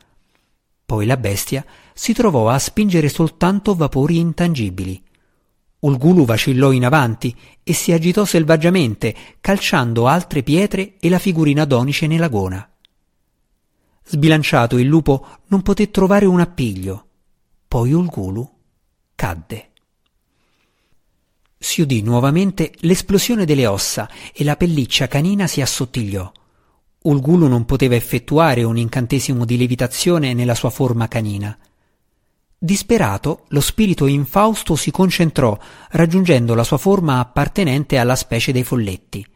Poi 0.85 1.07
la 1.07 1.17
bestia 1.17 1.65
si 1.95 2.13
trovò 2.13 2.51
a 2.51 2.59
spingere 2.59 3.09
soltanto 3.09 3.75
vapori 3.75 4.19
intangibili. 4.19 5.03
Ulgulu 5.81 6.27
vacillò 6.27 6.73
in 6.73 6.85
avanti 6.85 7.35
e 7.63 7.73
si 7.73 7.93
agitò 7.93 8.27
selvaggiamente, 8.27 9.15
calciando 9.41 10.07
altre 10.07 10.43
pietre 10.43 10.97
e 11.01 11.09
la 11.09 11.19
figurina 11.19 11.65
d'onice 11.65 12.07
nella 12.07 12.29
gona. 12.29 12.69
Sbilanciato 14.07 14.77
il 14.77 14.87
lupo 14.87 15.27
non 15.47 15.63
poté 15.63 15.91
trovare 15.91 16.27
un 16.27 16.41
appiglio. 16.41 17.07
Poi 17.67 17.93
Ulgulu 17.95 18.51
cadde. 19.15 19.71
Si 21.65 21.81
udì 21.81 22.03
nuovamente 22.03 22.73
l'esplosione 22.81 23.47
delle 23.47 23.67
ossa 23.67 24.07
e 24.35 24.45
la 24.45 24.55
pelliccia 24.55 25.09
canina 25.09 25.47
si 25.47 25.63
assottigliò. 25.63 26.31
Ulgulu 27.05 27.49
non 27.49 27.65
poteva 27.65 27.95
effettuare 27.95 28.63
un 28.65 28.77
incantesimo 28.77 29.47
di 29.47 29.57
levitazione 29.57 30.35
nella 30.35 30.55
sua 30.55 30.69
forma 30.69 31.09
canina. 31.09 31.59
Disperato, 32.59 33.47
lo 33.49 33.63
spirito 33.63 34.05
infausto 34.05 34.77
si 34.77 34.91
concentrò, 34.91 35.59
raggiungendo 35.93 36.55
la 36.55 36.65
sua 36.65 36.77
forma 36.77 37.19
appartenente 37.19 37.97
alla 37.97 38.15
specie 38.15 38.53
dei 38.53 38.63
folletti. 38.63 39.27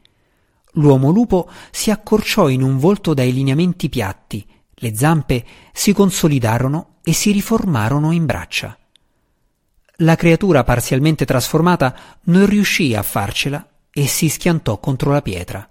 L'uomo 0.73 1.11
lupo 1.11 1.49
si 1.71 1.91
accorciò 1.91 2.51
in 2.51 2.63
un 2.63 2.77
volto 2.77 3.15
dai 3.15 3.33
lineamenti 3.33 3.89
piatti, 3.89 4.47
le 4.75 4.95
zampe 4.95 5.47
si 5.73 5.95
consolidarono 5.95 6.97
e 7.03 7.15
si 7.15 7.33
riformarono 7.33 8.13
in 8.13 8.27
braccia. 8.27 8.78
La 10.03 10.15
creatura 10.15 10.63
parzialmente 10.63 11.25
trasformata 11.25 11.93
non 12.27 12.47
riuscì 12.47 12.95
a 12.95 13.03
farcela 13.03 13.69
e 13.91 14.07
si 14.07 14.29
schiantò 14.29 14.79
contro 14.79 15.11
la 15.11 15.23
pietra. 15.23 15.69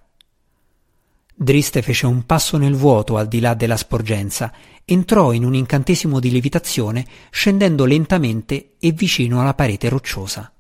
Driste 1.33 1.81
fece 1.81 2.07
un 2.07 2.25
passo 2.25 2.57
nel 2.57 2.75
vuoto 2.75 3.15
al 3.15 3.29
di 3.29 3.39
là 3.39 3.53
della 3.53 3.77
sporgenza, 3.77 4.51
entrò 4.83 5.31
in 5.31 5.45
un 5.45 5.53
incantesimo 5.53 6.19
di 6.19 6.29
levitazione, 6.29 7.05
scendendo 7.29 7.85
lentamente 7.85 8.75
e 8.79 8.91
vicino 8.91 9.39
alla 9.39 9.53
parete 9.53 9.87
rocciosa. 9.87 10.51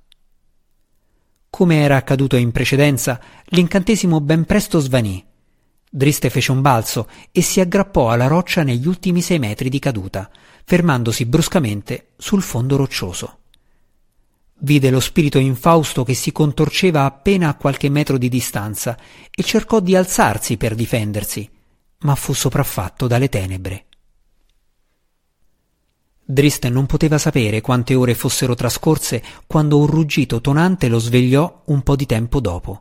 Come 1.49 1.81
era 1.81 1.97
accaduto 1.97 2.37
in 2.37 2.53
precedenza, 2.53 3.19
l'incantesimo 3.47 4.21
ben 4.21 4.45
presto 4.45 4.79
svanì. 4.79 5.25
Driste 5.89 6.29
fece 6.29 6.53
un 6.53 6.61
balzo 6.61 7.09
e 7.33 7.41
si 7.41 7.59
aggrappò 7.59 8.11
alla 8.11 8.27
roccia 8.27 8.63
negli 8.63 8.87
ultimi 8.87 9.21
sei 9.21 9.39
metri 9.39 9.67
di 9.67 9.79
caduta, 9.79 10.29
fermandosi 10.63 11.25
bruscamente 11.25 12.11
sul 12.15 12.41
fondo 12.41 12.77
roccioso. 12.77 13.39
Vide 14.59 14.89
lo 14.89 14.99
spirito 14.99 15.37
infausto 15.37 16.03
che 16.03 16.15
si 16.15 16.31
contorceva 16.31 17.05
appena 17.05 17.49
a 17.49 17.55
qualche 17.55 17.89
metro 17.89 18.17
di 18.17 18.27
distanza 18.27 18.97
e 19.29 19.43
cercò 19.43 19.79
di 19.79 19.95
alzarsi 19.95 20.57
per 20.57 20.73
difendersi, 20.73 21.47
ma 21.99 22.15
fu 22.15 22.33
sopraffatto 22.33 23.05
dalle 23.05 23.29
tenebre. 23.29 23.85
Drist 26.29 26.67
non 26.67 26.87
poteva 26.87 27.17
sapere 27.17 27.61
quante 27.61 27.95
ore 27.95 28.15
fossero 28.15 28.55
trascorse 28.55 29.23
quando 29.45 29.77
un 29.77 29.85
ruggito 29.85 30.41
tonante 30.41 30.87
lo 30.89 30.99
svegliò 30.99 31.61
un 31.67 31.83
po' 31.83 31.95
di 31.95 32.05
tempo 32.05 32.41
dopo. 32.41 32.79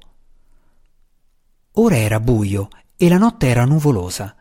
Ora 1.73 1.97
era 1.97 2.19
buio 2.21 2.69
e 2.97 3.09
la 3.09 3.19
notte 3.19 3.47
era 3.47 3.67
nuvolosa. 3.67 4.35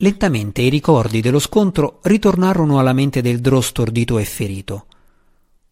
Lentamente 0.00 0.60
i 0.60 0.68
ricordi 0.68 1.22
dello 1.22 1.38
scontro 1.38 2.00
ritornarono 2.02 2.78
alla 2.78 2.92
mente 2.92 3.22
del 3.22 3.40
drò 3.40 3.62
stordito 3.62 4.18
e 4.18 4.24
ferito. 4.26 4.85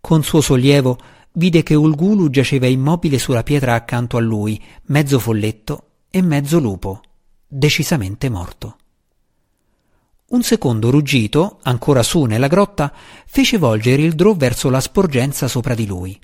Con 0.04 0.22
suo 0.22 0.42
sollievo 0.42 0.98
vide 1.32 1.62
che 1.62 1.74
Ulgulu 1.74 2.28
giaceva 2.28 2.66
immobile 2.66 3.18
sulla 3.18 3.42
pietra 3.42 3.72
accanto 3.72 4.18
a 4.18 4.20
lui, 4.20 4.62
mezzo 4.88 5.18
folletto 5.18 5.92
e 6.10 6.20
mezzo 6.20 6.58
lupo, 6.58 7.00
decisamente 7.46 8.28
morto. 8.28 8.76
Un 10.28 10.42
secondo 10.42 10.90
ruggito, 10.90 11.58
ancora 11.62 12.02
su 12.02 12.24
nella 12.24 12.48
grotta, 12.48 12.92
fece 13.24 13.56
volgere 13.56 14.02
il 14.02 14.12
drò 14.12 14.34
verso 14.34 14.68
la 14.68 14.80
sporgenza 14.80 15.48
sopra 15.48 15.74
di 15.74 15.86
lui. 15.86 16.20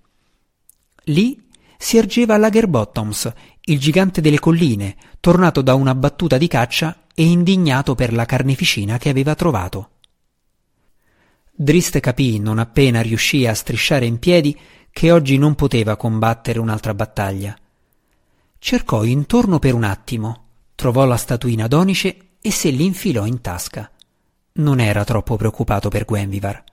Lì 1.05 1.43
si 1.79 1.97
ergeva 1.97 2.37
Lagerbottoms, 2.37 3.33
il 3.63 3.79
gigante 3.79 4.21
delle 4.21 4.41
colline, 4.41 4.95
tornato 5.21 5.63
da 5.63 5.73
una 5.73 5.95
battuta 5.95 6.37
di 6.37 6.49
caccia 6.49 7.07
e 7.15 7.25
indignato 7.25 7.95
per 7.95 8.13
la 8.13 8.27
carneficina 8.27 8.99
che 8.99 9.09
aveva 9.09 9.35
trovato. 9.35 9.93
Drist 11.63 12.01
capì, 12.01 12.39
non 12.39 12.59
appena 12.59 13.03
riuscì 13.03 13.47
a 13.47 13.53
strisciare 13.53 14.07
in 14.07 14.19
piedi, 14.19 14.59
che 14.91 15.13
oggi 15.13 15.37
non 15.37 15.55
poteva 15.55 15.95
combattere 15.95 16.59
un'altra 16.59 16.95
battaglia. 16.95 17.55
Cercò 18.59 19.05
intorno 19.05 19.59
per 19.59 19.75
un 19.75 19.85
attimo, 19.85 20.45
trovò 20.75 21.05
la 21.05 21.19
statuina 21.19 21.67
d'onice 21.67 22.17
e 22.41 22.51
se 22.51 22.71
l'infilò 22.71 23.27
in 23.27 23.43
tasca. 23.43 23.91
Non 24.53 24.81
era 24.81 25.05
troppo 25.05 25.37
preoccupato 25.37 25.91
per 25.91 26.07
Gwenvivar. 26.07 26.65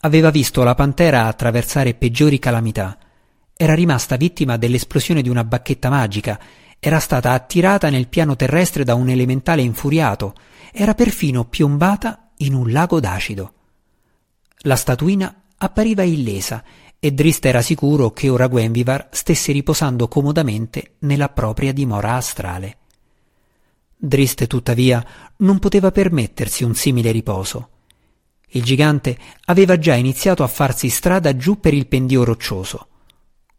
Aveva 0.00 0.30
visto 0.30 0.64
la 0.64 0.74
pantera 0.74 1.26
attraversare 1.26 1.94
peggiori 1.94 2.40
calamità. 2.40 2.98
Era 3.56 3.74
rimasta 3.74 4.16
vittima 4.16 4.56
dell'esplosione 4.56 5.22
di 5.22 5.28
una 5.28 5.44
bacchetta 5.44 5.88
magica, 5.88 6.40
era 6.80 6.98
stata 6.98 7.30
attirata 7.30 7.90
nel 7.90 8.08
piano 8.08 8.34
terrestre 8.34 8.82
da 8.82 8.96
un 8.96 9.08
elementale 9.08 9.62
infuriato, 9.62 10.34
era 10.72 10.94
perfino 10.94 11.44
piombata 11.44 12.32
in 12.38 12.54
un 12.54 12.72
lago 12.72 12.98
d'acido. 12.98 13.52
La 14.66 14.76
statuina 14.76 15.42
appariva 15.58 16.04
illesa 16.04 16.64
e 16.98 17.12
Drist 17.12 17.44
era 17.44 17.60
sicuro 17.60 18.12
che 18.12 18.30
ora 18.30 18.46
Gwenvivar 18.46 19.08
stesse 19.10 19.52
riposando 19.52 20.08
comodamente 20.08 20.94
nella 21.00 21.28
propria 21.28 21.70
dimora 21.70 22.14
astrale. 22.14 22.78
Drist, 23.94 24.46
tuttavia, 24.46 25.04
non 25.38 25.58
poteva 25.58 25.90
permettersi 25.90 26.64
un 26.64 26.74
simile 26.74 27.10
riposo. 27.10 27.68
Il 28.48 28.62
gigante 28.62 29.18
aveva 29.44 29.78
già 29.78 29.96
iniziato 29.96 30.42
a 30.42 30.46
farsi 30.48 30.88
strada 30.88 31.36
giù 31.36 31.60
per 31.60 31.74
il 31.74 31.86
pendio 31.86 32.24
roccioso. 32.24 32.88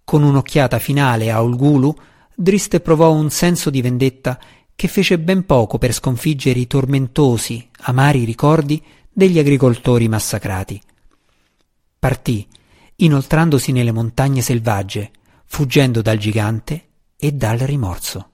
Con 0.03 0.24
un'occhiata 0.24 0.80
finale 0.80 1.30
a 1.30 1.39
Ulgulu, 1.39 1.95
Drist 2.34 2.80
provò 2.80 3.12
un 3.12 3.30
senso 3.30 3.70
di 3.70 3.84
vendetta 3.84 4.39
che 4.76 4.88
fece 4.88 5.20
ben 5.20 5.45
poco 5.45 5.78
per 5.78 5.93
sconfiggere 5.93 6.58
i 6.58 6.66
tormentosi, 6.66 7.70
amari 7.82 8.24
ricordi 8.24 8.84
degli 9.14 9.38
agricoltori 9.38 10.08
massacrati. 10.08 10.82
Partì, 12.06 12.47
inoltrandosi 12.97 13.72
nelle 13.72 13.91
montagne 13.91 14.41
selvagge, 14.41 15.10
fuggendo 15.45 16.03
dal 16.03 16.20
gigante 16.20 16.89
e 17.18 17.32
dal 17.32 17.58
rimorso. 17.58 18.34